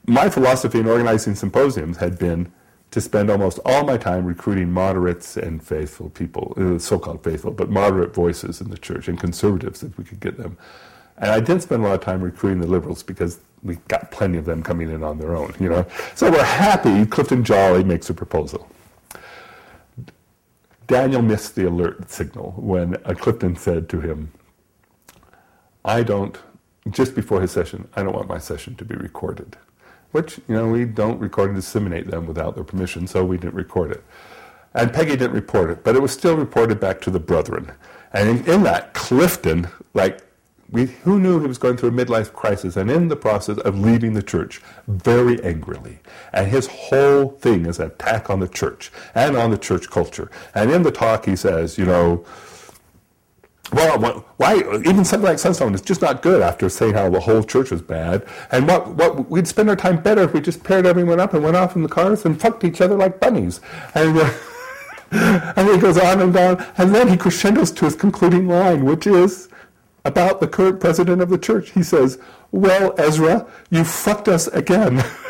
my 0.06 0.28
philosophy 0.28 0.80
in 0.80 0.86
organizing 0.86 1.34
symposiums 1.34 1.96
had 1.96 2.18
been 2.18 2.52
to 2.90 3.00
spend 3.00 3.30
almost 3.30 3.58
all 3.64 3.84
my 3.84 3.96
time 3.96 4.24
recruiting 4.24 4.70
moderates 4.70 5.36
and 5.36 5.62
faithful 5.62 6.10
people, 6.10 6.54
uh, 6.56 6.78
so-called 6.78 7.24
faithful, 7.24 7.50
but 7.50 7.68
moderate 7.68 8.14
voices 8.14 8.60
in 8.60 8.70
the 8.70 8.78
church 8.78 9.08
and 9.08 9.18
conservatives 9.18 9.82
if 9.82 9.98
we 9.98 10.04
could 10.04 10.20
get 10.20 10.36
them. 10.36 10.56
And 11.16 11.30
I 11.30 11.40
didn't 11.40 11.62
spend 11.62 11.82
a 11.82 11.88
lot 11.88 11.94
of 11.94 12.00
time 12.02 12.22
recruiting 12.22 12.60
the 12.60 12.66
liberals 12.66 13.02
because 13.02 13.40
we 13.62 13.76
got 13.88 14.10
plenty 14.10 14.38
of 14.38 14.44
them 14.44 14.62
coming 14.62 14.90
in 14.90 15.02
on 15.02 15.18
their 15.18 15.34
own, 15.34 15.54
you 15.58 15.68
know. 15.68 15.86
So 16.14 16.30
we're 16.30 16.44
happy 16.44 17.06
Clifton 17.06 17.42
Jolley 17.44 17.82
makes 17.82 18.10
a 18.10 18.14
proposal. 18.14 18.68
Daniel 20.86 21.22
missed 21.22 21.54
the 21.54 21.66
alert 21.66 22.10
signal 22.10 22.52
when 22.56 22.96
uh, 23.04 23.14
Clifton 23.14 23.56
said 23.56 23.88
to 23.88 24.00
him, 24.00 24.30
I 25.84 26.02
don't, 26.02 26.38
just 26.90 27.14
before 27.14 27.40
his 27.40 27.52
session, 27.52 27.88
I 27.96 28.02
don't 28.02 28.14
want 28.14 28.28
my 28.28 28.38
session 28.38 28.74
to 28.76 28.84
be 28.84 28.94
recorded. 28.94 29.56
Which, 30.14 30.38
you 30.46 30.55
know, 30.55 30.68
we 30.68 30.85
don't 30.85 31.18
record 31.18 31.50
and 31.50 31.57
disseminate 31.57 32.09
them 32.09 32.29
without 32.29 32.55
their 32.55 32.62
permission, 32.62 33.09
so 33.09 33.24
we 33.24 33.37
didn't 33.37 33.57
record 33.57 33.90
it. 33.90 34.05
And 34.72 34.92
Peggy 34.92 35.16
didn't 35.16 35.33
report 35.33 35.70
it, 35.70 35.83
but 35.83 35.96
it 35.96 36.03
was 36.03 36.12
still 36.12 36.37
reported 36.37 36.79
back 36.79 37.00
to 37.00 37.11
the 37.11 37.18
brethren. 37.18 37.72
And 38.12 38.29
in, 38.29 38.48
in 38.48 38.62
that, 38.62 38.94
Clifton, 38.94 39.66
like 39.92 40.20
we, 40.70 40.87
who 40.87 41.18
knew 41.18 41.40
he 41.40 41.48
was 41.48 41.59
going 41.59 41.77
through 41.77 41.88
a 41.88 41.92
midlife 41.92 42.33
crisis 42.33 42.77
and 42.77 42.92
in 42.92 43.09
the 43.09 43.16
process 43.16 43.59
of 43.59 43.77
leaving 43.77 44.14
the 44.14 44.22
church 44.22 44.62
very 44.87 45.42
angrily. 45.42 45.98
And 46.33 46.46
his 46.46 46.68
whole 46.68 47.31
thing 47.31 47.66
is 47.66 47.81
an 47.81 47.88
attack 47.88 48.31
on 48.31 48.38
the 48.38 48.46
church 48.46 48.92
and 49.16 49.37
on 49.37 49.50
the 49.50 49.59
church 49.59 49.90
culture. 49.90 50.31
And 50.55 50.70
in 50.70 50.85
the 50.85 50.92
talk, 50.92 51.24
he 51.24 51.35
says, 51.35 51.77
you 51.77 51.87
know, 51.87 52.24
well, 53.72 54.24
why 54.37 54.59
even 54.59 55.05
something 55.05 55.29
like 55.29 55.38
Sunstone 55.38 55.74
is 55.74 55.81
just 55.81 56.03
not 56.03 56.22
good 56.22 56.42
after 56.42 56.68
saying 56.68 56.94
how 56.94 57.09
the 57.11 57.20
whole 57.20 57.42
church 57.42 57.70
was 57.70 57.83
bad. 57.83 58.27
And 58.50 58.68
what, 58.68 58.88
what 58.88 59.31
we'd 59.31 59.48
spend 59.48 59.68
our 59.70 59.77
time 59.77 60.03
better 60.03 60.22
if 60.22 60.33
we 60.33 60.40
just 60.40 60.62
paired 60.62 60.87
everyone 60.87 61.18
up 61.18 61.35
and 61.35 61.42
went 61.42 61.57
off 61.57 61.74
in 61.74 61.83
the 61.83 61.88
cars 61.88 62.24
and 62.24 62.40
fucked 62.40 62.64
each 62.64 62.81
other 62.81 62.94
like 62.94 63.20
bunnies. 63.20 63.61
And, 63.94 64.18
uh, 64.18 64.33
and 65.57 65.68
he 65.68 65.79
goes 65.79 65.98
on 65.98 66.20
and 66.20 66.37
on, 66.37 66.64
and 66.77 66.94
then 66.94 67.09
he 67.09 67.16
crescendos 67.16 67.72
to 67.72 67.87
his 67.87 67.96
concluding 67.96 68.46
line, 68.48 68.85
which 68.85 69.07
is, 69.07 69.48
about 70.05 70.40
the 70.40 70.46
current 70.46 70.81
president 70.81 71.22
of 71.22 71.31
the 71.31 71.38
church. 71.38 71.70
He 71.70 71.83
says, 71.83 72.18
Well, 72.53 72.94
Ezra, 72.98 73.46
you 73.70 73.85
fucked 73.85 74.29
us 74.29 74.46
again. 74.48 75.03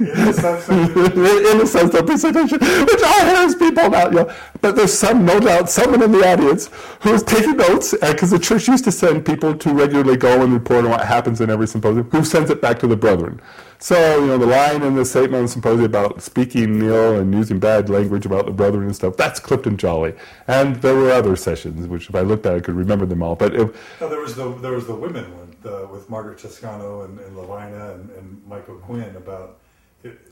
In 0.00 0.06
the 0.06 1.66
sense 1.66 1.94
of- 1.94 2.06
presentation, 2.06 2.58
which 2.60 3.02
all 3.02 3.24
hears 3.26 3.54
people 3.54 3.90
now. 3.90 4.06
You 4.06 4.14
know, 4.14 4.34
but 4.60 4.76
there's 4.76 4.96
some, 4.96 5.24
no 5.24 5.40
doubt, 5.40 5.70
someone 5.70 6.02
in 6.02 6.12
the 6.12 6.26
audience 6.26 6.70
who 7.00 7.14
is 7.14 7.22
taking 7.22 7.56
notes 7.56 7.94
uh, 7.94 8.12
because 8.12 8.30
the 8.30 8.38
church 8.38 8.68
used 8.68 8.84
to 8.84 8.92
send 8.92 9.26
people 9.26 9.54
to 9.56 9.72
regularly 9.74 10.16
go 10.16 10.42
and 10.42 10.52
report 10.52 10.84
on 10.84 10.90
what 10.90 11.04
happens 11.04 11.40
in 11.40 11.50
every 11.50 11.66
symposium. 11.66 12.08
Who 12.10 12.24
sends 12.24 12.50
it 12.50 12.60
back 12.60 12.78
to 12.80 12.86
the 12.86 12.96
brethren? 12.96 13.40
So 13.80 14.20
you 14.20 14.26
know 14.26 14.38
the 14.38 14.46
line 14.46 14.82
in 14.82 14.96
the 14.96 15.04
statement 15.04 15.36
on 15.36 15.42
the 15.42 15.48
symposium 15.48 15.84
about 15.84 16.20
speaking 16.20 16.82
ill 16.82 17.18
and 17.18 17.32
using 17.32 17.60
bad 17.60 17.88
language 17.88 18.26
about 18.26 18.46
the 18.46 18.52
brethren 18.52 18.84
and 18.84 18.94
stuff. 18.94 19.16
That's 19.16 19.38
Clifton 19.38 19.76
Jolley, 19.76 20.14
and 20.48 20.76
there 20.76 20.96
were 20.96 21.12
other 21.12 21.36
sessions 21.36 21.86
which, 21.86 22.08
if 22.08 22.14
I 22.16 22.22
looked 22.22 22.44
at, 22.46 22.54
I 22.56 22.60
could 22.60 22.74
remember 22.74 23.06
them 23.06 23.22
all. 23.22 23.36
But 23.36 23.54
it, 23.54 23.74
No, 24.00 24.08
there 24.08 24.20
was 24.20 24.34
the 24.34 24.52
there 24.56 24.72
was 24.72 24.86
the 24.88 24.96
women 24.96 25.36
one 25.36 25.56
the, 25.62 25.86
with 25.92 26.10
Margaret 26.10 26.38
Toscano 26.38 27.02
and, 27.02 27.20
and 27.20 27.36
Lavina 27.36 27.94
and, 27.94 28.10
and 28.10 28.42
Michael 28.48 28.76
Quinn 28.76 29.14
about 29.16 29.58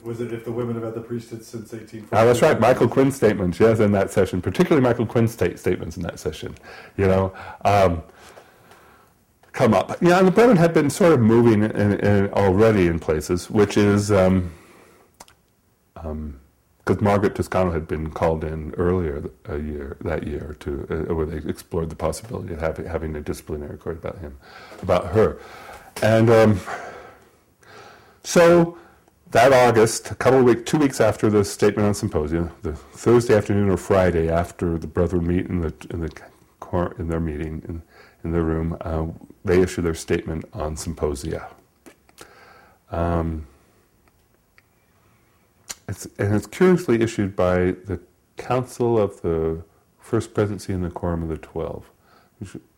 was 0.01 0.21
it 0.21 0.31
if 0.31 0.45
the 0.45 0.51
women 0.51 0.75
have 0.75 0.83
had 0.83 0.93
the 0.93 1.01
priesthood 1.01 1.43
since 1.43 1.73
1840? 1.73 2.15
Ah, 2.15 2.25
that's 2.25 2.41
right. 2.41 2.59
Michael 2.59 2.87
Quinn's 2.87 3.15
statements, 3.15 3.59
yes, 3.59 3.79
in 3.79 3.91
that 3.91 4.11
session, 4.11 4.41
particularly 4.41 4.81
Michael 4.81 5.05
Quinn's 5.05 5.33
state 5.33 5.59
statements 5.59 5.97
in 5.97 6.03
that 6.03 6.19
session, 6.19 6.55
you 6.95 7.05
know, 7.05 7.33
um, 7.65 8.01
come 9.51 9.73
up. 9.73 10.01
Yeah, 10.01 10.19
and 10.19 10.27
the 10.27 10.31
Brethren 10.31 10.55
had 10.55 10.73
been 10.73 10.89
sort 10.89 11.11
of 11.11 11.19
moving 11.19 11.63
in, 11.63 11.99
in, 11.99 12.29
already 12.31 12.87
in 12.87 12.99
places, 12.99 13.49
which 13.49 13.75
is 13.75 14.07
because 14.07 14.51
um, 16.05 16.39
Margaret 17.01 17.35
Toscano 17.35 17.71
had 17.71 17.89
been 17.89 18.09
called 18.09 18.45
in 18.45 18.73
earlier 18.75 19.29
a 19.45 19.57
year 19.57 19.97
that 20.01 20.25
year 20.25 20.55
to 20.61 21.07
uh, 21.09 21.13
where 21.13 21.25
they 21.25 21.49
explored 21.49 21.89
the 21.89 21.95
possibility 21.95 22.53
of 22.53 22.61
having, 22.61 22.85
having 22.85 23.15
a 23.17 23.21
disciplinary 23.21 23.77
court 23.77 23.97
about 23.97 24.19
him, 24.19 24.37
about 24.81 25.07
her, 25.07 25.39
and 26.01 26.29
um, 26.29 26.61
so 28.23 28.77
that 29.31 29.51
August, 29.51 30.11
a 30.11 30.15
couple 30.15 30.39
of 30.39 30.45
weeks, 30.45 30.69
two 30.69 30.77
weeks 30.77 31.01
after 31.01 31.29
the 31.29 31.43
statement 31.43 31.87
on 31.87 31.93
symposium, 31.93 32.51
the 32.61 32.73
Thursday 32.73 33.35
afternoon 33.35 33.69
or 33.69 33.77
Friday 33.77 34.29
after 34.29 34.77
the 34.77 34.87
brethren 34.87 35.27
meet 35.27 35.47
in 35.47 35.61
the 35.61 35.73
in 35.89 36.01
the 36.01 36.11
in 36.99 37.07
their 37.07 37.19
meeting 37.19 37.63
in, 37.67 37.81
in 38.23 38.31
their 38.31 38.43
room, 38.43 38.77
uh, 38.81 39.05
they 39.45 39.61
issue 39.61 39.81
their 39.81 39.93
statement 39.93 40.43
on 40.53 40.75
symposia. 40.75 41.47
Um, 42.91 43.47
it's, 45.87 46.05
and 46.17 46.35
it's 46.35 46.47
curiously 46.47 47.01
issued 47.01 47.35
by 47.35 47.57
the 47.85 48.01
Council 48.35 48.99
of 48.99 49.21
the 49.21 49.63
First 49.99 50.33
Presidency 50.33 50.73
and 50.73 50.83
the 50.83 50.89
Quorum 50.89 51.23
of 51.23 51.29
the 51.29 51.37
Twelve. 51.37 51.89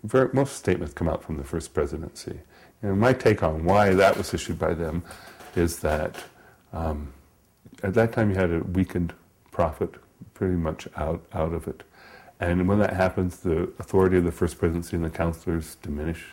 Very, 0.03 0.29
most 0.33 0.55
statements 0.55 0.93
come 0.93 1.09
out 1.09 1.23
from 1.23 1.37
the 1.37 1.43
First 1.43 1.73
Presidency. 1.73 2.39
And 2.81 2.99
my 2.99 3.13
take 3.13 3.43
on 3.43 3.65
why 3.65 3.93
that 3.93 4.17
was 4.17 4.33
issued 4.33 4.57
by 4.59 4.73
them 4.73 5.03
is 5.55 5.79
that 5.79 6.23
um, 6.73 7.13
at 7.83 7.93
that 7.93 8.13
time 8.13 8.29
you 8.29 8.35
had 8.35 8.51
a 8.51 8.59
weakened 8.59 9.13
prophet 9.51 9.95
pretty 10.33 10.55
much 10.55 10.87
out, 10.95 11.25
out 11.33 11.53
of 11.53 11.67
it. 11.67 11.83
And 12.39 12.67
when 12.67 12.79
that 12.79 12.93
happens, 12.93 13.37
the 13.37 13.63
authority 13.79 14.17
of 14.17 14.23
the 14.23 14.31
First 14.31 14.57
Presidency 14.57 14.95
and 14.95 15.03
the 15.03 15.09
counselors 15.09 15.75
diminish, 15.75 16.27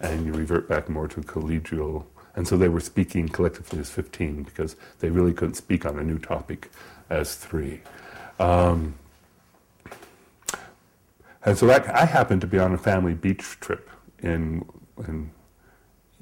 and 0.00 0.24
you 0.24 0.32
revert 0.32 0.68
back 0.68 0.88
more 0.88 1.06
to 1.08 1.20
collegial. 1.20 2.04
And 2.34 2.48
so 2.48 2.56
they 2.56 2.68
were 2.68 2.80
speaking 2.80 3.28
collectively 3.28 3.80
as 3.80 3.90
15 3.90 4.44
because 4.44 4.76
they 5.00 5.10
really 5.10 5.34
couldn't 5.34 5.54
speak 5.54 5.84
on 5.84 5.98
a 5.98 6.02
new 6.02 6.18
topic 6.18 6.70
as 7.10 7.34
three. 7.34 7.82
Um, 8.38 8.94
and 11.44 11.58
so 11.58 11.66
that, 11.66 11.86
I 11.94 12.06
happened 12.06 12.40
to 12.42 12.46
be 12.46 12.58
on 12.58 12.72
a 12.72 12.78
family 12.78 13.14
beach 13.14 13.58
trip 13.60 13.90
in, 14.20 14.64
in, 15.06 15.30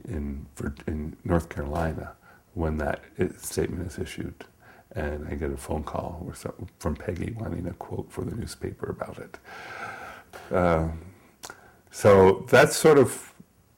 in, 0.09 0.47
in 0.87 1.17
North 1.25 1.49
Carolina 1.49 2.13
when 2.59 2.77
that 2.79 3.01
statement 3.39 3.87
is 3.87 3.99
issued. 3.99 4.45
And 4.93 5.29
I 5.29 5.35
get 5.35 5.53
a 5.53 5.57
phone 5.57 5.85
call 5.85 6.33
from 6.79 6.97
Peggy 6.97 7.35
wanting 7.39 7.67
a 7.69 7.73
quote 7.75 8.11
for 8.11 8.25
the 8.25 8.35
newspaper 8.35 8.91
about 8.91 9.19
it. 9.19 9.39
Um, 10.55 10.99
so 11.91 12.47
that's 12.51 12.77
sort 12.77 12.99
of 12.99 13.33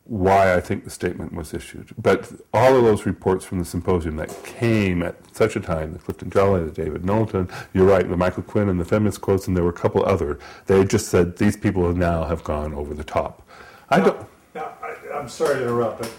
why 0.04 0.54
I 0.54 0.60
think 0.60 0.84
the 0.84 0.90
statement 0.90 1.34
was 1.34 1.52
issued. 1.52 1.90
But 1.98 2.32
all 2.54 2.74
of 2.74 2.82
those 2.84 3.04
reports 3.06 3.44
from 3.44 3.58
the 3.58 3.64
symposium 3.64 4.16
that 4.16 4.30
came 4.44 5.02
at 5.02 5.14
such 5.36 5.56
a 5.56 5.60
time, 5.60 5.92
the 5.92 5.98
Clifton 5.98 6.30
Jolley, 6.30 6.64
the 6.64 6.70
David 6.70 7.04
Knowlton, 7.04 7.48
you're 7.74 7.86
right, 7.86 8.08
the 8.08 8.16
Michael 8.16 8.42
Quinn 8.42 8.68
and 8.70 8.80
the 8.80 8.84
feminist 8.84 9.20
quotes, 9.20 9.46
and 9.46 9.56
there 9.56 9.62
were 9.62 9.70
a 9.70 9.74
couple 9.74 10.04
other, 10.04 10.38
they 10.66 10.84
just 10.84 11.08
said 11.08 11.36
these 11.36 11.56
people 11.56 11.92
now 11.94 12.24
have 12.24 12.42
gone 12.44 12.72
over 12.74 12.94
the 12.94 13.04
top. 13.04 13.46
I 13.90 13.98
Now- 13.98 14.04
don't, 14.04 14.26
Now, 14.54 14.72
I, 14.82 15.18
I'm 15.18 15.28
sorry 15.28 15.56
to 15.56 15.62
interrupt, 15.64 16.00
but 16.00 16.12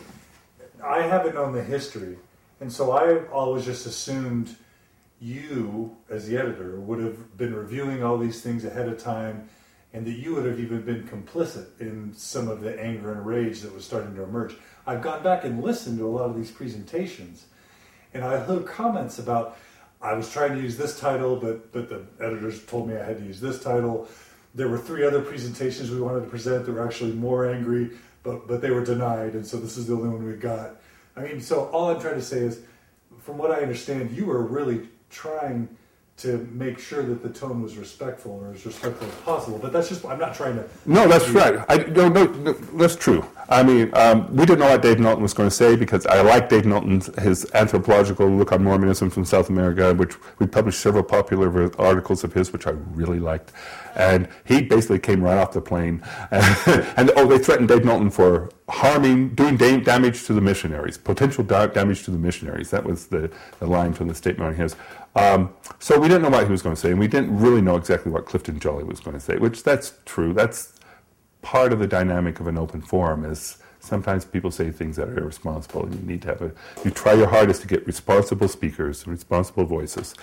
I 0.85 1.01
haven't 1.01 1.35
known 1.35 1.53
the 1.53 1.63
history, 1.63 2.17
and 2.61 2.71
so 2.71 2.91
I 2.91 3.25
always 3.29 3.65
just 3.65 3.85
assumed 3.87 4.55
you, 5.19 5.97
as 6.09 6.27
the 6.27 6.37
editor, 6.37 6.79
would 6.79 6.99
have 6.99 7.35
been 7.37 7.53
reviewing 7.53 8.03
all 8.03 8.17
these 8.17 8.41
things 8.41 8.63
ahead 8.63 8.87
of 8.87 8.97
time, 8.97 9.49
and 9.93 10.05
that 10.05 10.13
you 10.13 10.35
would 10.35 10.45
have 10.45 10.59
even 10.59 10.83
been 10.83 11.03
complicit 11.07 11.67
in 11.79 12.13
some 12.13 12.47
of 12.47 12.61
the 12.61 12.79
anger 12.79 13.11
and 13.11 13.25
rage 13.25 13.61
that 13.61 13.73
was 13.73 13.83
starting 13.83 14.15
to 14.15 14.23
emerge. 14.23 14.55
I've 14.87 15.01
gone 15.01 15.21
back 15.21 15.43
and 15.43 15.61
listened 15.63 15.97
to 15.97 16.07
a 16.07 16.09
lot 16.09 16.29
of 16.29 16.35
these 16.35 16.51
presentations, 16.51 17.45
and 18.13 18.23
I 18.23 18.37
heard 18.39 18.65
comments 18.65 19.19
about 19.19 19.57
I 20.01 20.13
was 20.13 20.31
trying 20.31 20.55
to 20.55 20.61
use 20.61 20.77
this 20.77 20.99
title, 20.99 21.35
but 21.35 21.71
but 21.71 21.89
the 21.89 22.05
editors 22.19 22.63
told 22.65 22.87
me 22.87 22.95
I 22.95 23.03
had 23.03 23.17
to 23.17 23.25
use 23.25 23.39
this 23.41 23.61
title. 23.61 24.07
there 24.53 24.67
were 24.67 24.77
three 24.77 25.05
other 25.05 25.21
presentations 25.21 25.89
we 25.89 26.01
wanted 26.01 26.21
to 26.21 26.27
present 26.27 26.65
that 26.65 26.71
were 26.73 26.85
actually 26.85 27.13
more 27.13 27.49
angry, 27.49 27.91
but 28.23 28.47
but 28.47 28.61
they 28.61 28.71
were 28.71 28.85
denied, 28.85 29.33
and 29.33 29.45
so 29.45 29.57
this 29.57 29.77
is 29.77 29.87
the 29.87 29.93
only 29.93 30.09
one 30.09 30.25
we 30.25 30.33
got. 30.33 30.75
I 31.15 31.21
mean, 31.21 31.41
so 31.41 31.65
all 31.67 31.89
I'm 31.89 31.99
trying 31.99 32.15
to 32.15 32.21
say 32.21 32.39
is, 32.39 32.61
from 33.19 33.37
what 33.37 33.51
I 33.51 33.61
understand, 33.61 34.11
you 34.11 34.25
were 34.25 34.41
really 34.41 34.87
trying 35.09 35.67
to 36.21 36.47
make 36.51 36.77
sure 36.77 37.03
that 37.03 37.23
the 37.23 37.29
tone 37.29 37.61
was 37.61 37.77
respectful 37.77 38.33
or 38.43 38.53
as 38.53 38.65
respectful 38.65 39.07
as 39.07 39.15
possible. 39.15 39.57
But 39.57 39.73
that's 39.73 39.89
just 39.89 40.05
I'm 40.05 40.19
not 40.19 40.35
trying 40.35 40.55
to. 40.55 40.65
No, 40.85 41.07
that's 41.07 41.29
right. 41.29 41.63
I, 41.67 41.77
no, 41.77 42.09
no, 42.09 42.25
no, 42.25 42.53
that's 42.53 42.95
true. 42.95 43.25
I 43.49 43.63
mean, 43.63 43.89
um, 43.93 44.33
we 44.33 44.45
didn't 44.45 44.59
know 44.59 44.69
what 44.69 44.81
Dave 44.81 44.99
Knowlton 44.99 45.21
was 45.21 45.33
going 45.33 45.49
to 45.49 45.55
say 45.55 45.75
because 45.75 46.05
I 46.05 46.21
like 46.21 46.47
Dave 46.47 46.65
Knowlton's 46.65 47.13
his 47.19 47.49
anthropological 47.53 48.27
look 48.29 48.51
on 48.51 48.63
Mormonism 48.63 49.09
from 49.09 49.25
South 49.25 49.49
America, 49.49 49.93
which 49.93 50.15
we 50.39 50.47
published 50.47 50.79
several 50.79 51.03
popular 51.03 51.69
articles 51.79 52.23
of 52.23 52.33
his, 52.33 52.53
which 52.53 52.67
I 52.67 52.71
really 52.71 53.19
liked. 53.19 53.51
And 53.95 54.29
he 54.45 54.61
basically 54.61 54.99
came 54.99 55.21
right 55.21 55.37
off 55.37 55.51
the 55.51 55.61
plane, 55.61 56.01
and, 56.31 56.87
and 56.97 57.11
oh, 57.17 57.27
they 57.27 57.39
threatened 57.39 57.67
Dave 57.67 57.83
Knowlton 57.83 58.11
for 58.11 58.49
harming, 58.69 59.35
doing 59.35 59.57
da- 59.57 59.81
damage 59.81 60.25
to 60.27 60.33
the 60.33 60.39
missionaries, 60.39 60.97
potential 60.97 61.43
da- 61.43 61.67
damage 61.67 62.03
to 62.05 62.11
the 62.11 62.17
missionaries. 62.17 62.69
That 62.69 62.85
was 62.85 63.07
the, 63.07 63.29
the 63.59 63.67
line 63.67 63.91
from 63.91 64.07
the 64.07 64.15
statement 64.15 64.47
on 64.47 64.55
his. 64.55 64.77
Um, 65.15 65.53
so 65.79 65.99
we 65.99 66.07
didn't 66.07 66.23
know 66.23 66.29
what 66.29 66.45
he 66.45 66.51
was 66.51 66.61
going 66.61 66.75
to 66.75 66.81
say, 66.81 66.91
and 66.91 66.99
we 66.99 67.07
didn't 67.07 67.37
really 67.37 67.61
know 67.61 67.75
exactly 67.75 68.11
what 68.11 68.25
Clifton 68.25 68.59
Jolley 68.59 68.83
was 68.83 68.99
going 68.99 69.15
to 69.15 69.19
say, 69.19 69.37
which 69.37 69.63
that's 69.63 69.93
true. 70.05 70.33
That's 70.33 70.73
part 71.41 71.73
of 71.73 71.79
the 71.79 71.87
dynamic 71.87 72.39
of 72.39 72.47
an 72.47 72.57
open 72.57 72.81
forum 72.81 73.25
is 73.25 73.57
sometimes 73.79 74.23
people 74.25 74.51
say 74.51 74.71
things 74.71 74.95
that 74.95 75.09
are 75.09 75.17
irresponsible 75.17 75.83
and 75.85 75.95
you 75.95 76.07
need 76.07 76.21
to 76.21 76.27
have 76.27 76.41
a 76.41 76.51
you 76.85 76.91
try 76.91 77.13
your 77.13 77.27
hardest 77.27 77.61
to 77.61 77.67
get 77.67 77.85
responsible 77.87 78.47
speakers 78.47 79.07
responsible 79.07 79.65
voices 79.65 80.13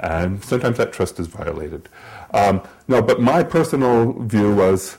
and 0.00 0.42
sometimes 0.44 0.76
that 0.78 0.92
trust 0.92 1.20
is 1.20 1.28
violated 1.28 1.88
um, 2.32 2.60
no 2.88 3.00
but 3.00 3.20
my 3.20 3.42
personal 3.42 4.12
view 4.24 4.52
was 4.52 4.98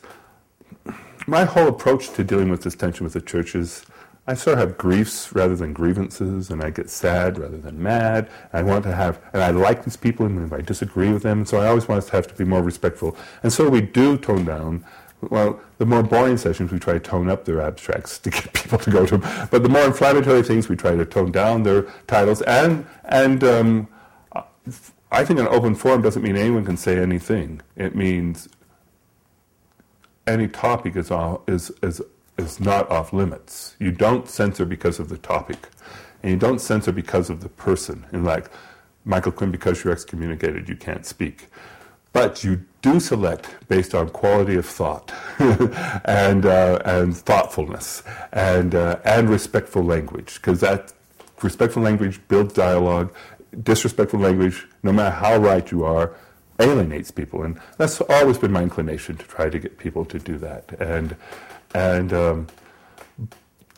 my 1.27 1.43
whole 1.43 1.67
approach 1.67 2.09
to 2.13 2.23
dealing 2.23 2.49
with 2.49 2.63
this 2.63 2.75
tension 2.75 3.03
with 3.03 3.13
the 3.13 3.21
church 3.21 3.53
is 3.53 3.85
I 4.27 4.33
sort 4.33 4.57
of 4.57 4.67
have 4.67 4.77
griefs 4.77 5.33
rather 5.35 5.55
than 5.55 5.71
grievances, 5.73 6.49
and 6.49 6.63
I 6.63 6.71
get 6.71 6.89
sad 6.89 7.37
rather 7.37 7.57
than 7.57 7.81
mad. 7.81 8.27
I 8.53 8.63
want 8.63 8.83
to 8.85 8.95
have, 8.95 9.19
and 9.33 9.43
I 9.43 9.51
like 9.51 9.83
these 9.85 9.97
people, 9.97 10.25
and 10.25 10.51
I 10.51 10.61
disagree 10.61 11.13
with 11.13 11.21
them, 11.21 11.39
and 11.39 11.47
so 11.47 11.59
I 11.59 11.67
always 11.67 11.87
want 11.87 11.99
us 11.99 12.07
to 12.07 12.13
have 12.13 12.27
to 12.27 12.33
be 12.33 12.43
more 12.43 12.63
respectful. 12.63 13.15
And 13.43 13.53
so 13.53 13.69
we 13.69 13.81
do 13.81 14.17
tone 14.17 14.45
down. 14.45 14.83
Well, 15.21 15.59
the 15.77 15.85
more 15.85 16.01
boring 16.01 16.37
sessions, 16.37 16.71
we 16.71 16.79
try 16.79 16.93
to 16.93 16.99
tone 16.99 17.29
up 17.29 17.45
their 17.45 17.61
abstracts 17.61 18.17
to 18.19 18.31
get 18.31 18.51
people 18.53 18.79
to 18.79 18.89
go 18.89 19.05
to 19.05 19.17
them. 19.17 19.47
But 19.51 19.61
the 19.61 19.69
more 19.69 19.83
inflammatory 19.83 20.41
things, 20.41 20.69
we 20.69 20.75
try 20.75 20.95
to 20.95 21.05
tone 21.05 21.31
down 21.31 21.63
their 21.63 21.83
titles. 22.07 22.41
And 22.43 22.85
and 23.05 23.43
um, 23.43 23.87
I 25.11 25.23
think 25.23 25.39
an 25.39 25.47
open 25.47 25.75
forum 25.75 26.01
doesn't 26.01 26.23
mean 26.23 26.35
anyone 26.35 26.65
can 26.65 26.77
say 26.77 26.99
anything. 26.99 27.61
It 27.75 27.95
means 27.95 28.49
any 30.25 30.47
topic 30.47 30.95
is 30.95 31.11
all, 31.11 31.43
is 31.47 31.71
is 31.83 32.01
is 32.37 32.59
not 32.59 32.89
off 32.89 33.13
limits. 33.13 33.75
You 33.79 33.91
don't 33.91 34.27
censor 34.27 34.65
because 34.65 34.99
of 34.99 35.09
the 35.09 35.17
topic, 35.17 35.69
and 36.21 36.31
you 36.31 36.37
don't 36.37 36.59
censor 36.59 36.91
because 36.91 37.29
of 37.29 37.41
the 37.41 37.49
person. 37.49 38.05
And 38.11 38.25
like 38.25 38.49
Michael 39.05 39.31
Quinn, 39.31 39.51
because 39.51 39.83
you're 39.83 39.93
excommunicated, 39.93 40.67
you 40.67 40.75
can't 40.75 41.05
speak. 41.05 41.47
But 42.13 42.43
you 42.43 42.61
do 42.81 42.99
select 42.99 43.49
based 43.67 43.93
on 43.93 44.09
quality 44.09 44.55
of 44.55 44.65
thought 44.65 45.11
and 46.05 46.45
uh, 46.45 46.79
and 46.85 47.15
thoughtfulness 47.15 48.03
and 48.31 48.73
uh, 48.73 48.99
and 49.03 49.29
respectful 49.29 49.83
language, 49.83 50.35
because 50.35 50.61
that 50.61 50.93
respectful 51.41 51.83
language 51.83 52.19
builds 52.27 52.53
dialogue. 52.53 53.13
Disrespectful 53.63 54.19
language, 54.19 54.67
no 54.83 54.91
matter 54.91 55.15
how 55.15 55.37
right 55.37 55.71
you 55.71 55.85
are, 55.85 56.13
alienates 56.59 57.11
people, 57.11 57.43
and 57.43 57.59
that's 57.77 58.01
always 58.01 58.37
been 58.37 58.51
my 58.51 58.63
inclination 58.63 59.15
to 59.17 59.25
try 59.25 59.49
to 59.49 59.59
get 59.59 59.77
people 59.77 60.03
to 60.05 60.19
do 60.19 60.37
that. 60.39 60.73
And 60.79 61.15
and 61.75 62.13
um, 62.13 62.47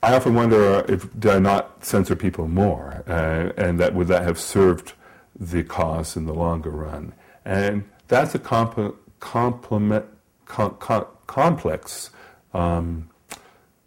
I 0.04 0.16
often 0.16 0.36
wonder 0.36 0.86
if 0.88 1.10
did 1.20 1.32
I 1.32 1.40
not 1.40 1.84
censor 1.84 2.16
people 2.16 2.48
more, 2.48 3.04
uh, 3.08 3.52
and 3.58 3.80
that 3.80 3.96
would 3.96 4.08
that 4.08 4.22
have 4.22 4.40
served 4.40 4.94
the 5.36 5.64
cause 5.64 6.16
in 6.16 6.28
the 6.28 6.34
longer 6.34 6.70
run? 6.70 7.14
And 7.44 7.90
that's 8.08 8.36
a 8.36 8.40
comp- 8.40 8.96
complement, 9.20 10.06
com- 10.46 10.76
com- 10.78 11.08
complex 11.26 12.12
um, 12.54 13.10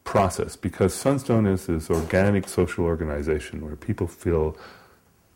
process 0.02 0.56
because 0.56 0.92
Sunstone 0.92 1.46
is 1.46 1.66
this 1.66 1.88
organic 1.88 2.48
social 2.48 2.86
organization 2.86 3.64
where 3.64 3.76
people 3.76 4.08
feel 4.08 4.56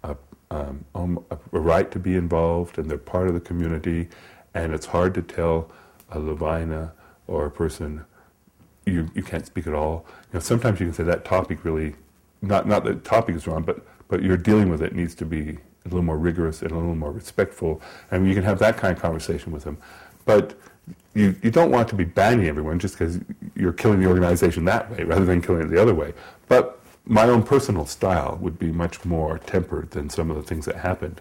a, 0.02 0.16
um, 0.50 0.84
a, 1.30 1.38
right 1.52 1.92
to 1.92 2.00
be 2.00 2.16
involved 2.16 2.76
and 2.76 2.90
they're 2.90 2.98
part 2.98 3.28
of 3.28 3.34
the 3.34 3.40
community, 3.40 4.08
and 4.52 4.74
it's 4.74 4.86
hard 4.86 5.14
to 5.14 5.22
tell 5.22 5.70
a 6.10 6.18
Lavina 6.18 6.92
or 7.28 7.46
a 7.46 7.50
person 7.52 8.04
you, 8.86 9.10
you 9.14 9.22
can't 9.22 9.46
speak 9.46 9.66
at 9.66 9.74
all. 9.74 10.04
You 10.32 10.34
know, 10.34 10.40
sometimes 10.40 10.80
you 10.80 10.86
can 10.86 10.94
say 10.94 11.04
that 11.04 11.24
topic 11.24 11.64
really, 11.64 11.94
not, 12.42 12.66
not 12.66 12.84
that 12.84 13.04
topic 13.04 13.36
is 13.36 13.46
wrong, 13.46 13.62
but, 13.62 13.84
but 14.08 14.22
you're 14.22 14.36
dealing 14.36 14.68
with 14.68 14.82
it 14.82 14.94
needs 14.94 15.14
to 15.16 15.24
be 15.24 15.58
a 15.84 15.88
little 15.88 16.02
more 16.02 16.18
rigorous 16.18 16.62
and 16.62 16.70
a 16.70 16.74
little 16.74 16.94
more 16.94 17.12
respectful. 17.12 17.80
And 18.10 18.28
you 18.28 18.34
can 18.34 18.44
have 18.44 18.58
that 18.58 18.76
kind 18.76 18.94
of 18.94 19.02
conversation 19.02 19.52
with 19.52 19.64
them. 19.64 19.78
But 20.24 20.54
you, 21.14 21.36
you 21.42 21.50
don't 21.50 21.70
want 21.70 21.88
to 21.88 21.94
be 21.94 22.04
banning 22.04 22.46
everyone 22.46 22.78
just 22.78 22.98
because 22.98 23.20
you're 23.54 23.72
killing 23.72 24.00
the 24.00 24.06
organization 24.06 24.64
that 24.66 24.90
way 24.90 25.04
rather 25.04 25.24
than 25.24 25.40
killing 25.40 25.62
it 25.62 25.70
the 25.70 25.80
other 25.80 25.94
way. 25.94 26.12
But 26.48 26.80
my 27.06 27.24
own 27.24 27.42
personal 27.42 27.86
style 27.86 28.38
would 28.40 28.58
be 28.58 28.72
much 28.72 29.04
more 29.04 29.38
tempered 29.38 29.90
than 29.90 30.08
some 30.10 30.30
of 30.30 30.36
the 30.36 30.42
things 30.42 30.64
that 30.66 30.76
happened 30.76 31.20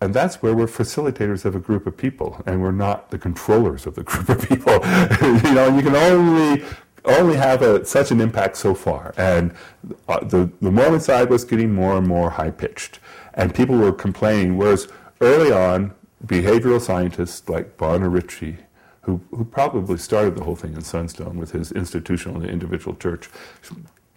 and 0.00 0.14
that's 0.14 0.42
where 0.42 0.54
we're 0.54 0.66
facilitators 0.66 1.44
of 1.44 1.54
a 1.56 1.58
group 1.58 1.86
of 1.86 1.96
people, 1.96 2.40
and 2.46 2.62
we're 2.62 2.70
not 2.70 3.10
the 3.10 3.18
controllers 3.18 3.86
of 3.86 3.94
the 3.94 4.02
group 4.04 4.28
of 4.28 4.48
people. 4.48 4.72
you 5.48 5.54
know, 5.54 5.74
you 5.74 5.82
can 5.82 5.96
only 5.96 6.64
only 7.04 7.36
have 7.36 7.62
a, 7.62 7.84
such 7.84 8.10
an 8.10 8.20
impact 8.20 8.56
so 8.56 8.74
far. 8.74 9.14
And 9.16 9.54
uh, 10.08 10.20
the 10.20 10.50
the 10.60 10.70
Mormon 10.70 11.00
side 11.00 11.30
was 11.30 11.44
getting 11.44 11.72
more 11.74 11.96
and 11.96 12.06
more 12.06 12.30
high 12.30 12.50
pitched, 12.50 13.00
and 13.34 13.54
people 13.54 13.76
were 13.76 13.92
complaining. 13.92 14.56
Whereas 14.56 14.88
early 15.20 15.52
on, 15.52 15.94
behavioral 16.24 16.80
scientists 16.80 17.48
like 17.48 17.76
Bonner 17.76 18.08
Ritchie. 18.08 18.58
Who, 19.02 19.22
who 19.30 19.46
probably 19.46 19.96
started 19.96 20.36
the 20.36 20.44
whole 20.44 20.56
thing 20.56 20.74
in 20.74 20.82
Sunstone 20.82 21.38
with 21.38 21.52
his 21.52 21.72
institutional 21.72 22.42
and 22.42 22.50
individual 22.50 22.94
church. 22.94 23.30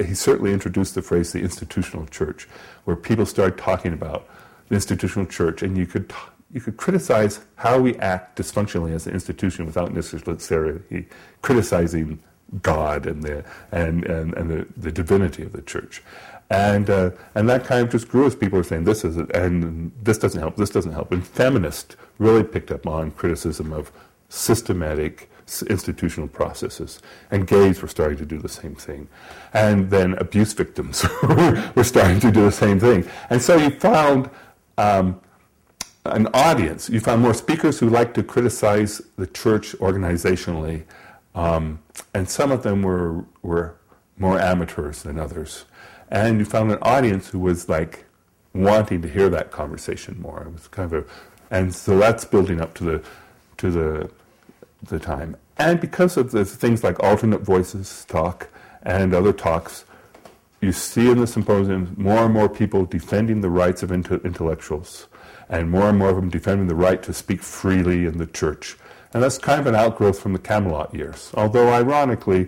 He 0.06 0.14
certainly 0.14 0.52
introduced 0.52 0.96
the 0.96 1.02
phrase 1.02 1.32
the 1.32 1.40
institutional 1.40 2.08
church, 2.08 2.46
where 2.84 2.98
people 2.98 3.26
started 3.26 3.58
talking 3.58 3.94
about 3.94 4.28
institutional 4.76 5.26
church, 5.26 5.62
and 5.62 5.78
you 5.78 5.86
could 5.86 6.14
you 6.54 6.60
could 6.60 6.78
criticize 6.78 7.42
how 7.56 7.80
we 7.80 7.96
act 7.98 8.38
dysfunctionally 8.38 8.94
as 8.94 9.08
an 9.08 9.14
institution 9.14 9.66
without 9.66 9.94
necessarily 9.94 11.08
criticizing 11.42 12.20
God 12.62 13.06
and 13.06 13.24
the 13.24 13.44
and 13.72 14.04
and, 14.06 14.34
and 14.34 14.50
the, 14.50 14.68
the 14.78 14.92
divinity 14.92 15.44
of 15.44 15.54
the 15.54 15.62
church. 15.62 16.04
And 16.50 16.90
uh, 16.90 17.12
and 17.36 17.48
that 17.50 17.64
kind 17.64 17.86
of 17.86 17.92
just 17.92 18.10
grew 18.10 18.26
as 18.26 18.36
people 18.36 18.58
were 18.58 18.64
saying 18.64 18.84
this 18.84 19.06
is 19.06 19.18
and 19.18 19.92
this 20.04 20.18
doesn't 20.18 20.40
help, 20.40 20.58
this 20.58 20.70
doesn't 20.70 20.92
help. 20.92 21.12
And 21.12 21.26
feminists 21.26 21.96
really 22.20 22.44
picked 22.44 22.72
up 22.72 22.86
on 22.86 23.12
criticism 23.12 23.72
of 23.72 23.92
systematic 24.28 25.30
institutional 25.68 26.28
processes. 26.28 27.02
And 27.30 27.48
gays 27.48 27.82
were 27.82 27.88
starting 27.88 28.18
to 28.20 28.26
do 28.26 28.38
the 28.38 28.50
same 28.50 28.76
thing. 28.76 29.08
And 29.54 29.90
then 29.90 30.14
abuse 30.18 30.54
victims 30.54 31.06
were 31.76 31.84
starting 31.84 32.20
to 32.22 32.32
do 32.32 32.44
the 32.44 32.52
same 32.52 32.80
thing. 32.80 33.08
And 33.30 33.42
so 33.42 33.58
you 33.58 33.70
found 33.70 34.30
um, 34.78 35.20
an 36.06 36.28
audience. 36.34 36.90
You 36.90 37.00
found 37.00 37.22
more 37.22 37.34
speakers 37.34 37.80
who 37.80 37.90
like 37.90 38.14
to 38.16 38.24
criticize 38.24 39.02
the 39.18 39.28
church 39.28 39.74
organizationally, 39.74 40.84
um, 41.36 41.80
and 42.14 42.30
some 42.30 42.52
of 42.52 42.64
them 42.64 42.82
were 42.82 43.26
were 43.42 43.76
more 44.18 44.40
amateurs 44.40 45.04
than 45.04 45.20
others. 45.20 45.66
And 46.10 46.40
you 46.40 46.46
found 46.46 46.72
an 46.72 46.80
audience 46.82 47.30
who 47.30 47.40
was 47.40 47.70
like 47.70 48.06
wanting 48.54 49.02
to 49.02 49.08
hear 49.08 49.30
that 49.30 49.52
conversation 49.52 50.22
more. 50.22 50.44
It 50.44 50.54
was 50.54 50.68
kind 50.68 50.92
of 50.94 51.06
a, 51.06 51.56
and 51.56 51.74
so 51.74 51.98
that's 51.98 52.26
building 52.26 52.60
up 52.62 52.74
to 52.76 52.84
the 52.84 53.04
to 53.58 53.72
the 53.72 54.10
the 54.84 55.00
time. 55.00 55.38
And 55.58 55.80
because 55.80 56.18
of 56.18 56.32
the 56.32 56.44
things 56.44 56.84
like 56.84 57.02
alternate 57.04 57.42
voices 57.42 58.06
talk 58.06 58.50
and 58.84 59.14
other 59.14 59.32
talks, 59.32 59.86
you 60.62 60.72
see 60.72 61.10
in 61.10 61.18
the 61.18 61.28
symposiums 61.28 61.98
more 61.98 62.26
and 62.26 62.34
more 62.34 62.48
people 62.48 62.86
defending 62.86 63.42
the 63.42 63.50
rights 63.50 63.84
of 63.84 63.92
intellectuals, 63.92 65.08
and 65.50 65.70
more 65.70 65.90
and 65.90 65.98
more 65.98 66.10
of 66.10 66.16
them 66.16 66.30
defending 66.30 66.68
the 66.68 66.76
right 66.76 67.02
to 67.04 67.14
speak 67.14 67.42
freely 67.42 68.06
in 68.06 68.18
the 68.20 68.28
church. 68.28 68.78
And 69.14 69.22
that's 69.22 69.38
kind 69.38 69.60
of 69.60 69.68
an 69.68 69.76
outgrowth 69.76 70.20
from 70.20 70.34
the 70.34 70.40
Camelot 70.40 70.94
years. 70.96 71.32
Although, 71.34 71.74
ironically, 71.74 72.48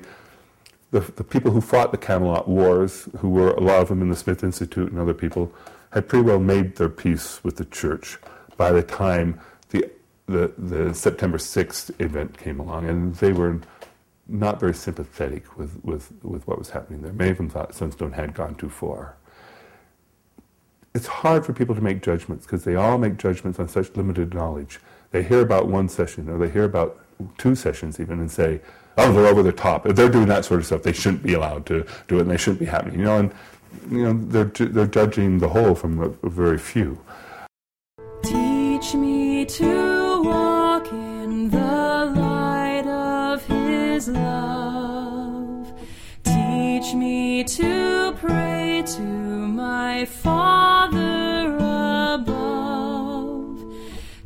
the, 0.92 1.02
the 1.02 1.24
people 1.24 1.52
who 1.52 1.60
fought 1.60 1.92
the 1.92 1.98
Camelot 1.98 2.48
Wars, 2.48 3.10
who 3.18 3.30
were 3.30 3.52
a 3.52 3.60
lot 3.60 3.82
of 3.82 3.90
them 3.90 4.02
in 4.02 4.10
the 4.10 4.16
Smith 4.16 4.44
Institute 4.44 4.92
and 4.92 5.00
other 5.00 5.14
people, 5.14 5.52
had 5.92 6.08
pretty 6.08 6.24
well 6.24 6.40
made 6.40 6.76
their 6.78 6.90
peace 6.90 7.44
with 7.44 7.58
the 7.58 7.66
church 7.66 8.18
by 8.58 8.72
the 8.72 8.84
time 8.84 9.40
the, 9.70 9.90
the, 10.28 10.54
the 10.58 10.94
September 10.94 11.38
6th 11.38 12.00
event 12.00 12.38
came 12.38 12.60
along. 12.60 12.88
And 12.88 13.16
they 13.16 13.34
were 13.34 13.60
not 14.28 14.60
very 14.60 14.74
sympathetic 14.74 15.58
with, 15.58 15.84
with, 15.84 16.12
with 16.24 16.48
what 16.48 16.58
was 16.58 16.70
happening 16.70 17.02
there. 17.02 17.14
Many 17.14 17.32
of 17.32 17.38
them 17.38 17.50
thought 17.50 17.76
Sunstone 17.76 18.14
had 18.14 18.34
gone 18.34 18.56
too 18.56 18.70
far. 18.70 19.18
it's 20.96 21.08
hard 21.08 21.46
for 21.46 21.54
people 21.54 21.76
to 21.76 21.82
make 21.82 22.02
judgments 22.02 22.46
because 22.46 22.64
they 22.64 22.76
all 22.76 22.98
make 22.98 23.18
judgments 23.18 23.60
on 23.60 23.68
such 23.68 23.96
limited 23.96 24.34
knowledge. 24.34 24.80
They 25.12 25.24
hear 25.24 25.42
about 25.42 25.68
one 25.68 25.90
session 25.90 26.30
or 26.30 26.38
they 26.38 26.50
hear 26.50 26.64
about 26.64 27.00
two 27.38 27.56
sessions 27.56 28.00
even 28.00 28.20
and 28.20 28.32
say, 28.32 28.62
oh, 28.98 29.12
they're 29.12 29.28
over 29.28 29.44
the 29.44 29.52
top. 29.52 29.86
If 29.86 29.96
they're 29.96 30.10
doing 30.10 30.28
that 30.28 30.46
sort 30.46 30.60
of 30.60 30.66
stuff, 30.66 30.84
they 30.84 30.94
shouldn't 30.94 31.24
be 31.24 31.34
allowed 31.34 31.66
to 31.68 31.86
do 32.08 32.18
it 32.18 32.22
and 32.22 32.32
they 32.32 32.38
shouldn't 32.38 32.60
be 32.60 32.66
happening. 32.66 33.00
You 33.00 33.06
know, 33.06 33.18
and 33.18 33.34
you 33.90 34.04
know, 34.04 34.14
they're, 34.14 34.68
they're 34.68 34.88
judging 34.88 35.40
the 35.40 35.50
whole 35.50 35.76
from 35.76 36.00
a, 36.00 36.10
a 36.26 36.30
very 36.30 36.60
few. 36.60 37.00
Teach 38.24 38.94
me 38.94 39.46
to 39.46 39.93
love. 44.14 45.74
Teach 46.24 46.94
me 46.94 47.44
to 47.44 48.14
pray 48.20 48.84
to 48.86 49.02
my 49.02 50.06
Father 50.06 51.56
above. 52.16 53.60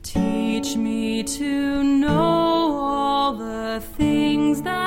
Teach 0.03 0.75
me 0.75 1.23
to 1.23 1.83
know 1.83 2.77
all 2.77 3.33
the 3.33 3.81
things 3.97 4.61
that 4.63 4.86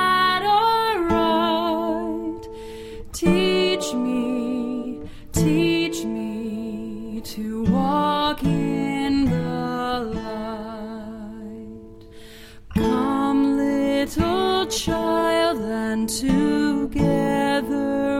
together 16.18 17.68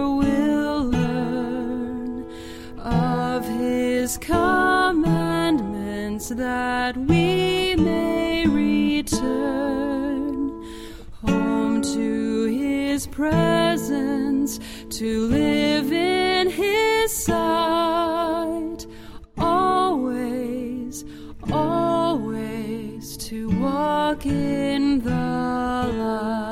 we'll 0.09 0.85
learn 0.85 2.25
of 2.79 3.45
His 3.45 4.17
commandments 4.19 6.29
that 6.29 6.97
we 6.97 7.75
may 7.75 8.47
return 8.47 10.63
home 11.27 11.83
to 11.83 12.45
His 12.45 13.09
presence 13.09 14.61
to 14.91 15.27
live 15.27 15.93
in 15.93 16.49
His 16.49 17.13
sight. 17.13 18.87
Always, 19.37 21.05
always 21.51 23.17
to 23.17 23.51
walk 23.61 24.27
in 24.27 25.03
the 25.03 26.50